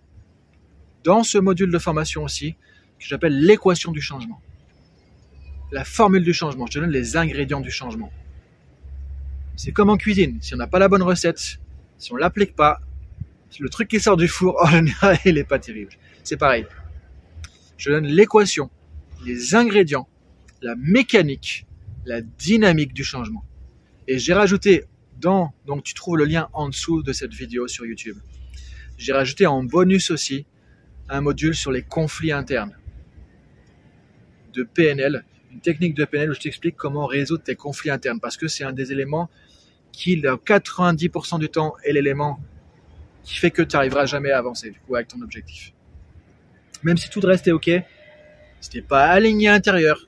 dans 1.04 1.24
ce 1.24 1.38
module 1.38 1.71
de 1.71 1.80
formation 1.80 2.24
aussi, 2.24 2.54
que 3.00 3.06
j'appelle 3.08 3.39
l'équation 3.39 3.91
du 3.91 4.02
changement. 4.02 4.41
La 5.71 5.84
formule 5.84 6.24
du 6.24 6.34
changement. 6.34 6.65
Je 6.67 6.74
te 6.74 6.80
donne 6.80 6.91
les 6.91 7.15
ingrédients 7.15 7.62
du 7.62 7.71
changement. 7.71 8.12
C'est 9.56 9.71
comme 9.71 9.89
en 9.89 9.97
cuisine. 9.97 10.38
Si 10.41 10.54
on 10.54 10.58
n'a 10.58 10.67
pas 10.67 10.80
la 10.80 10.89
bonne 10.89 11.02
recette, 11.02 11.60
si 11.97 12.12
on 12.12 12.17
l'applique 12.17 12.56
pas, 12.56 12.82
le 13.60 13.70
truc 13.70 13.90
qui 13.90 14.00
sort 14.00 14.18
du 14.18 14.28
four, 14.28 14.58
en 14.64 14.70
général, 14.70 15.18
il 15.26 15.38
est 15.38 15.44
pas 15.44 15.60
terrible. 15.60 15.92
C'est 16.24 16.38
pareil. 16.38 16.66
Je 17.78 17.92
donne 17.92 18.06
l'équation 18.06 18.70
les 19.24 19.56
ingrédients, 19.56 20.08
la 20.62 20.76
mécanique, 20.76 21.66
la 22.06 22.22
dynamique 22.22 22.94
du 22.94 23.04
changement. 23.04 23.44
Et 24.08 24.20
j'ai 24.20 24.34
rajouté 24.34 24.86
dans, 25.20 25.54
donc 25.66 25.84
tu 25.84 25.94
trouves 25.94 26.18
le 26.18 26.26
lien 26.26 26.50
en 26.54 26.70
dessous 26.70 27.04
de 27.04 27.14
cette 27.14 27.34
vidéo 27.34 27.68
sur 27.68 27.86
YouTube. 27.86 28.18
J'ai 28.98 29.14
rajouté 29.14 29.46
en 29.46 29.64
bonus 29.64 30.12
aussi 30.12 30.46
un 31.10 31.22
module 31.22 31.56
sur 31.56 31.72
les 31.72 31.84
conflits 31.84 32.32
internes 32.32 32.76
de 34.54 34.64
PNL, 34.64 35.24
une 35.52 35.60
technique 35.60 35.94
de 35.94 36.06
PNL 36.06 36.32
où 36.32 36.34
je 36.34 36.40
t'explique 36.40 36.76
comment 36.76 37.06
résoudre 37.06 37.44
tes 37.44 37.56
conflits 37.56 37.90
internes 37.90 38.20
parce 38.20 38.38
que 38.38 38.48
c'est 38.48 38.64
un 38.64 38.74
des 38.74 38.92
éléments 38.92 39.30
qui, 39.92 40.18
90% 40.18 41.40
du 41.40 41.50
temps, 41.50 41.76
est 41.84 41.94
l'élément 41.94 42.40
qui 43.23 43.36
fait 43.36 43.51
que 43.51 43.62
tu 43.62 43.75
n'arriveras 43.75 44.05
jamais 44.05 44.31
à 44.31 44.38
avancer 44.38 44.71
du 44.71 44.79
coup 44.79 44.95
avec 44.95 45.07
ton 45.07 45.21
objectif. 45.21 45.73
Même 46.84 46.97
si 46.97 47.10
tout 47.10 47.21
le 47.21 47.27
reste 47.27 47.47
est 47.47 47.51
ok, 47.51 47.69
si 48.60 48.69
t'es 48.69 48.81
pas 48.81 49.05
aligné 49.07 49.49
à 49.49 49.53
l'intérieur, 49.53 50.07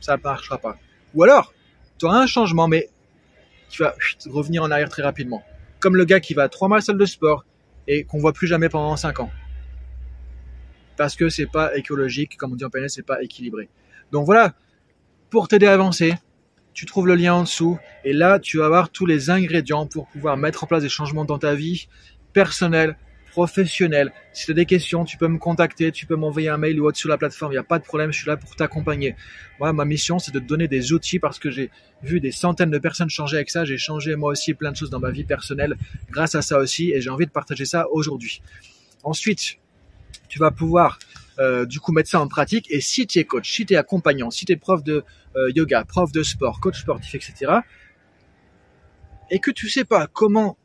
ça 0.00 0.16
ne 0.16 0.22
marchera 0.22 0.58
pas. 0.58 0.78
Ou 1.14 1.22
alors, 1.22 1.52
tu 1.98 2.06
as 2.06 2.12
un 2.12 2.26
changement, 2.26 2.68
mais 2.68 2.88
qui 3.68 3.78
va 3.78 3.94
revenir 4.26 4.62
en 4.62 4.70
arrière 4.70 4.88
très 4.88 5.02
rapidement. 5.02 5.42
Comme 5.80 5.96
le 5.96 6.04
gars 6.04 6.20
qui 6.20 6.34
va 6.34 6.48
trois 6.48 6.68
mois 6.68 6.78
à 6.78 6.80
la 6.86 6.94
de 6.94 7.04
sport 7.04 7.44
et 7.86 8.04
qu'on 8.04 8.18
voit 8.18 8.32
plus 8.32 8.46
jamais 8.46 8.68
pendant 8.68 8.96
cinq 8.96 9.20
ans. 9.20 9.30
Parce 10.96 11.14
que 11.14 11.28
c'est 11.28 11.46
pas 11.46 11.76
écologique, 11.76 12.36
comme 12.36 12.52
on 12.52 12.56
dit 12.56 12.64
en 12.64 12.70
PNL, 12.70 12.90
c'est 12.90 13.02
pas 13.06 13.22
équilibré. 13.22 13.68
Donc 14.10 14.26
voilà, 14.26 14.54
pour 15.30 15.48
t'aider 15.48 15.66
à 15.66 15.72
avancer, 15.72 16.14
tu 16.78 16.86
trouves 16.86 17.08
le 17.08 17.16
lien 17.16 17.34
en 17.34 17.42
dessous 17.42 17.76
et 18.04 18.12
là 18.12 18.38
tu 18.38 18.58
vas 18.58 18.66
avoir 18.66 18.90
tous 18.90 19.04
les 19.04 19.30
ingrédients 19.30 19.86
pour 19.86 20.06
pouvoir 20.06 20.36
mettre 20.36 20.62
en 20.62 20.68
place 20.68 20.84
des 20.84 20.88
changements 20.88 21.24
dans 21.24 21.36
ta 21.36 21.56
vie 21.56 21.88
personnelle, 22.32 22.96
professionnel. 23.32 24.12
Si 24.32 24.44
tu 24.44 24.52
as 24.52 24.54
des 24.54 24.64
questions, 24.64 25.04
tu 25.04 25.16
peux 25.16 25.26
me 25.26 25.38
contacter, 25.38 25.90
tu 25.90 26.06
peux 26.06 26.14
m'envoyer 26.14 26.50
un 26.50 26.56
mail 26.56 26.80
ou 26.80 26.86
autre 26.86 26.96
sur 26.96 27.08
la 27.08 27.18
plateforme, 27.18 27.50
il 27.50 27.56
n'y 27.56 27.58
a 27.58 27.64
pas 27.64 27.80
de 27.80 27.84
problème, 27.84 28.12
je 28.12 28.18
suis 28.18 28.28
là 28.28 28.36
pour 28.36 28.54
t'accompagner. 28.54 29.16
Moi, 29.58 29.72
ma 29.72 29.84
mission, 29.84 30.20
c'est 30.20 30.30
de 30.30 30.38
te 30.38 30.44
donner 30.44 30.68
des 30.68 30.92
outils 30.92 31.18
parce 31.18 31.40
que 31.40 31.50
j'ai 31.50 31.72
vu 32.04 32.20
des 32.20 32.30
centaines 32.30 32.70
de 32.70 32.78
personnes 32.78 33.10
changer 33.10 33.38
avec 33.38 33.50
ça, 33.50 33.64
j'ai 33.64 33.76
changé 33.76 34.14
moi 34.14 34.30
aussi 34.30 34.54
plein 34.54 34.70
de 34.70 34.76
choses 34.76 34.90
dans 34.90 35.00
ma 35.00 35.10
vie 35.10 35.24
personnelle 35.24 35.74
grâce 36.10 36.36
à 36.36 36.42
ça 36.42 36.60
aussi 36.60 36.92
et 36.92 37.00
j'ai 37.00 37.10
envie 37.10 37.26
de 37.26 37.32
partager 37.32 37.64
ça 37.64 37.88
aujourd'hui. 37.90 38.40
Ensuite, 39.02 39.58
tu 40.28 40.38
vas 40.38 40.50
pouvoir 40.50 40.98
euh, 41.38 41.66
du 41.66 41.80
coup 41.80 41.92
mettre 41.92 42.10
ça 42.10 42.20
en 42.20 42.28
pratique 42.28 42.66
et 42.70 42.80
si 42.80 43.06
tu 43.06 43.18
es 43.18 43.24
coach, 43.24 43.50
si 43.50 43.66
tu 43.66 43.74
es 43.74 43.76
accompagnant, 43.76 44.30
si 44.30 44.44
tu 44.44 44.52
es 44.52 44.56
prof 44.56 44.82
de 44.82 45.04
euh, 45.36 45.50
yoga, 45.54 45.84
prof 45.84 46.10
de 46.12 46.22
sport, 46.22 46.60
coach 46.60 46.80
sportif, 46.80 47.14
etc. 47.14 47.52
et 49.30 49.38
que 49.38 49.50
tu 49.50 49.68
sais 49.68 49.84
pas 49.84 50.06
comment 50.06 50.58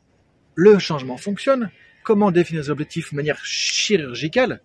le 0.54 0.78
changement 0.78 1.16
fonctionne, 1.16 1.70
comment 2.02 2.30
définir 2.30 2.62
des 2.62 2.70
objectifs 2.70 3.10
de 3.10 3.16
manière 3.16 3.44
chirurgicale, 3.44 4.62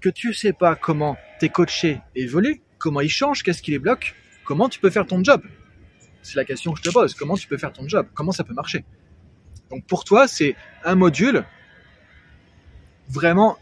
que 0.00 0.08
tu 0.08 0.34
sais 0.34 0.52
pas 0.52 0.76
comment 0.76 1.16
tes 1.40 1.48
coachés 1.48 2.00
évoluent, 2.14 2.60
comment 2.78 3.00
ils 3.00 3.10
changent, 3.10 3.42
qu'est-ce 3.42 3.62
qui 3.62 3.70
les 3.70 3.78
bloque, 3.78 4.14
comment 4.44 4.68
tu 4.68 4.78
peux 4.78 4.90
faire 4.90 5.06
ton 5.06 5.22
job 5.22 5.42
C'est 6.22 6.36
la 6.36 6.44
question 6.44 6.72
que 6.72 6.78
je 6.78 6.88
te 6.88 6.92
pose. 6.92 7.14
Comment 7.14 7.36
tu 7.36 7.48
peux 7.48 7.58
faire 7.58 7.72
ton 7.72 7.88
job? 7.88 8.06
Comment 8.14 8.32
ça 8.32 8.44
peut 8.44 8.54
marcher? 8.54 8.84
Donc 9.70 9.86
pour 9.86 10.04
toi, 10.04 10.28
c'est 10.28 10.56
un 10.84 10.94
module 10.94 11.44
vraiment 13.08 13.58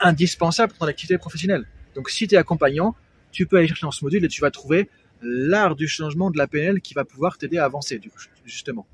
indispensable 0.00 0.72
pour 0.72 0.80
ton 0.80 0.86
activité 0.86 1.18
professionnelle. 1.18 1.66
Donc 1.94 2.10
si 2.10 2.28
tu 2.28 2.34
es 2.34 2.38
accompagnant, 2.38 2.94
tu 3.32 3.46
peux 3.46 3.56
aller 3.56 3.68
chercher 3.68 3.86
dans 3.86 3.90
ce 3.90 4.04
module 4.04 4.24
et 4.24 4.28
tu 4.28 4.40
vas 4.40 4.50
trouver 4.50 4.88
l'art 5.22 5.76
du 5.76 5.86
changement 5.86 6.30
de 6.30 6.38
la 6.38 6.46
PNL 6.46 6.80
qui 6.80 6.94
va 6.94 7.04
pouvoir 7.04 7.38
t'aider 7.38 7.58
à 7.58 7.64
avancer, 7.64 8.00
justement. 8.44 8.86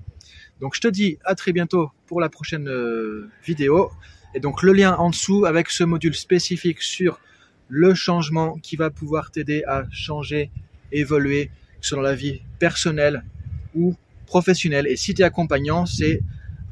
Donc 0.61 0.75
je 0.75 0.81
te 0.81 0.89
dis 0.89 1.19
à 1.25 1.35
très 1.35 1.53
bientôt 1.53 1.91
pour 2.07 2.21
la 2.21 2.29
prochaine 2.29 2.69
euh, 2.69 3.31
vidéo. 3.45 3.91
Et 4.35 4.41
donc 4.41 4.62
le 4.62 4.73
lien 4.73 4.95
en 4.97 5.11
dessous 5.11 5.45
avec 5.45 5.71
ce 5.71 5.85
module 5.85 6.15
spécifique 6.15 6.83
sur 6.83 7.21
le 7.69 7.95
changement 7.95 8.59
qui 8.59 8.77
va 8.77 8.91
pouvoir 8.91 9.31
t'aider 9.31 9.65
à 9.67 9.85
changer, 9.91 10.51
évoluer 10.93 11.51
selon 11.81 12.03
la 12.03 12.15
vie 12.15 12.43
personnelle 12.59 13.25
ou 13.75 13.95
professionnelle. 14.27 14.87
Et 14.87 14.97
si 14.97 15.15
tu 15.15 15.23
es 15.23 15.25
accompagnant, 15.25 15.87
c'est 15.87 16.21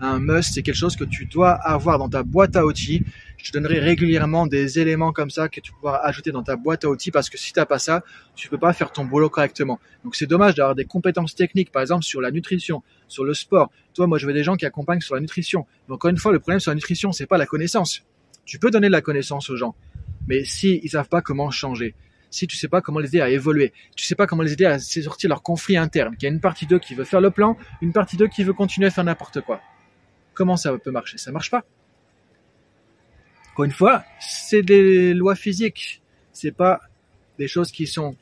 un 0.01 0.19
must, 0.19 0.55
c'est 0.55 0.63
quelque 0.63 0.77
chose 0.77 0.97
que 0.97 1.05
tu 1.05 1.27
dois 1.27 1.53
avoir 1.53 1.99
dans 1.99 2.09
ta 2.09 2.23
boîte 2.23 2.57
à 2.57 2.67
outils 2.67 3.05
je 3.45 3.53
donnerai 3.53 3.79
régulièrement 3.79 4.47
des 4.47 4.79
éléments 4.79 5.13
comme 5.13 5.29
ça 5.29 5.51
que 5.51 5.61
tu 5.61 5.71
pourras 5.73 5.99
ajouter 5.99 6.33
dans 6.33 6.43
ta 6.43 6.57
boîte 6.57 6.85
à 6.85 6.89
outils 6.89 7.11
parce 7.11 7.29
que 7.29 7.37
si 7.37 7.53
tu 7.53 7.59
n'as 7.59 7.67
pas 7.67 7.79
ça, 7.79 8.03
tu 8.35 8.49
peux 8.49 8.57
pas 8.57 8.73
faire 8.73 8.91
ton 8.91 9.05
boulot 9.05 9.29
correctement. 9.29 9.79
Donc 10.03 10.17
c'est 10.17 10.27
dommage 10.27 10.55
d'avoir 10.55 10.75
des 10.75 10.87
compétences 10.87 11.35
techniques, 11.35 11.71
par 11.71 11.83
exemple 11.83 12.05
sur 12.05 12.23
la 12.23 12.31
nutrition, 12.31 12.83
sur 13.07 13.23
le 13.23 13.35
sport. 13.35 13.71
Toi, 13.93 14.07
moi, 14.07 14.17
je 14.17 14.27
veux 14.27 14.33
des 14.33 14.43
gens 14.43 14.57
qui 14.57 14.65
accompagnent 14.65 15.03
sur 15.03 15.15
la 15.15 15.21
nutrition. 15.21 15.67
Mais 15.87 15.95
encore 15.95 16.11
une 16.11 16.17
fois, 16.17 16.33
le 16.33 16.41
problème 16.41 16.59
sur 16.59 16.71
la 16.71 16.75
nutrition, 16.75 17.13
c'est 17.13 17.27
pas 17.27 17.37
la 17.37 17.45
connaissance. 17.45 18.03
Tu 18.47 18.59
peux 18.59 18.71
donner 18.71 18.87
de 18.87 18.93
la 18.93 19.03
connaissance 19.03 19.51
aux 19.51 19.57
gens, 19.57 19.75
mais 20.27 20.45
si 20.45 20.81
ils 20.83 20.89
savent 20.89 21.11
pas 21.11 21.21
comment 21.21 21.51
changer, 21.51 21.95
si 22.31 22.47
tu 22.47 22.57
sais 22.57 22.69
pas 22.69 22.81
comment 22.81 22.99
les 22.99 23.09
aider 23.09 23.21
à 23.21 23.29
évoluer, 23.29 23.75
tu 23.95 24.07
sais 24.07 24.15
pas 24.15 24.27
comment 24.27 24.43
les 24.43 24.55
aider 24.55 24.65
à 24.65 24.79
sortir 24.79 25.29
leur 25.29 25.43
conflit 25.43 25.77
interne, 25.77 26.17
qu'il 26.17 26.27
y 26.29 26.33
a 26.33 26.35
une 26.35 26.41
partie 26.41 26.67
d'eux 26.67 26.79
qui 26.79 26.95
veut 26.95 27.05
faire 27.05 27.21
le 27.21 27.31
plan, 27.31 27.59
une 27.83 27.93
partie 27.93 28.17
d'eux 28.17 28.29
qui 28.29 28.43
veut 28.43 28.55
continuer 28.55 28.87
à 28.87 28.91
faire 28.91 29.05
n'importe 29.05 29.43
quoi. 29.43 29.61
Comment 30.33 30.57
ça 30.57 30.77
peut 30.79 30.91
marcher? 30.91 31.19
Ça 31.19 31.31
marche 31.31 31.51
pas. 31.51 31.65
Encore 33.55 33.67
une 33.67 33.71
fois, 33.71 34.03
c'est 34.19 34.63
des 34.63 35.15
lois 35.15 35.37
physiques. 35.37 36.03
C'est 36.33 36.51
pas 36.51 36.81
des 37.39 37.47
choses 37.47 37.71
qui 37.71 37.87
sont, 37.87 38.17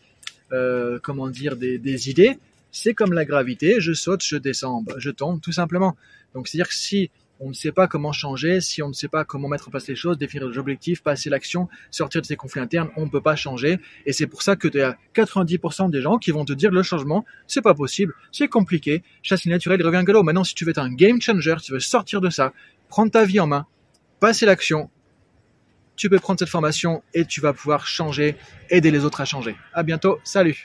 euh, 0.53 0.99
comment 1.03 1.31
dire, 1.31 1.57
des, 1.57 2.11
idées. 2.11 2.39
C'est 2.71 2.93
comme 2.93 3.15
la 3.15 3.25
gravité. 3.25 3.81
Je 3.81 3.95
saute, 3.95 4.23
je 4.23 4.37
descends, 4.37 4.85
je 4.99 5.09
tombe, 5.09 5.41
tout 5.41 5.51
simplement. 5.51 5.97
Donc, 6.35 6.49
c'est-à-dire 6.49 6.69
que 6.69 6.75
si 6.75 7.11
on 7.41 7.49
ne 7.49 7.55
sait 7.55 7.73
pas 7.73 7.89
comment 7.89 8.13
changer, 8.13 8.61
si 8.61 8.83
on 8.83 8.89
ne 8.89 8.93
sait 8.93 9.09
pas 9.09 9.25
comment 9.25 9.49
mettre 9.49 9.69
en 9.69 9.71
place 9.71 9.89
les 9.89 9.97
choses, 9.97 10.19
définir 10.19 10.51
des 10.51 10.59
objectifs, 10.59 11.03
passer 11.03 11.31
l'action, 11.31 11.67
sortir 11.91 12.21
de 12.21 12.27
ces 12.27 12.37
conflits 12.37 12.61
internes, 12.61 12.91
on 12.99 13.07
ne 13.07 13.11
peut 13.11 13.23
pas 13.23 13.35
changer. 13.35 13.79
Et 14.05 14.13
c'est 14.13 14.27
pour 14.27 14.43
ça 14.43 14.55
que 14.55 14.69
tu 14.69 14.83
as 14.83 14.99
90% 15.15 15.91
des 15.91 16.03
gens 16.03 16.19
qui 16.19 16.31
vont 16.31 16.45
te 16.45 16.53
dire 16.53 16.71
le 16.71 16.83
changement, 16.83 17.25
c'est 17.47 17.63
pas 17.63 17.73
possible, 17.73 18.13
c'est 18.33 18.49
compliqué, 18.49 19.03
chasse 19.23 19.47
naturelle, 19.47 19.83
revient 19.83 20.05
galop. 20.05 20.25
Maintenant, 20.25 20.45
si 20.45 20.55
tu 20.55 20.67
veux 20.67 20.73
être 20.73 20.79
un 20.79 20.93
game 20.93 21.23
changer, 21.23 21.55
tu 21.63 21.73
veux 21.73 21.81
sortir 21.81 22.21
de 22.21 22.29
ça, 22.29 22.53
prendre 22.91 23.11
ta 23.11 23.25
vie 23.25 23.41
en 23.41 23.47
main, 23.47 23.65
passer 24.21 24.45
l'action, 24.45 24.91
tu 26.03 26.11
peux 26.11 26.19
prendre 26.19 26.41
cette 26.41 26.49
formation 26.49 27.01
et 27.15 27.25
tu 27.25 27.41
vas 27.41 27.53
pouvoir 27.53 27.87
changer, 27.87 28.35
aider 28.71 28.91
les 28.91 29.05
autres 29.05 29.21
à 29.21 29.25
changer. 29.25 29.55
À 29.73 29.85
bientôt, 29.85 30.19
salut 30.25 30.59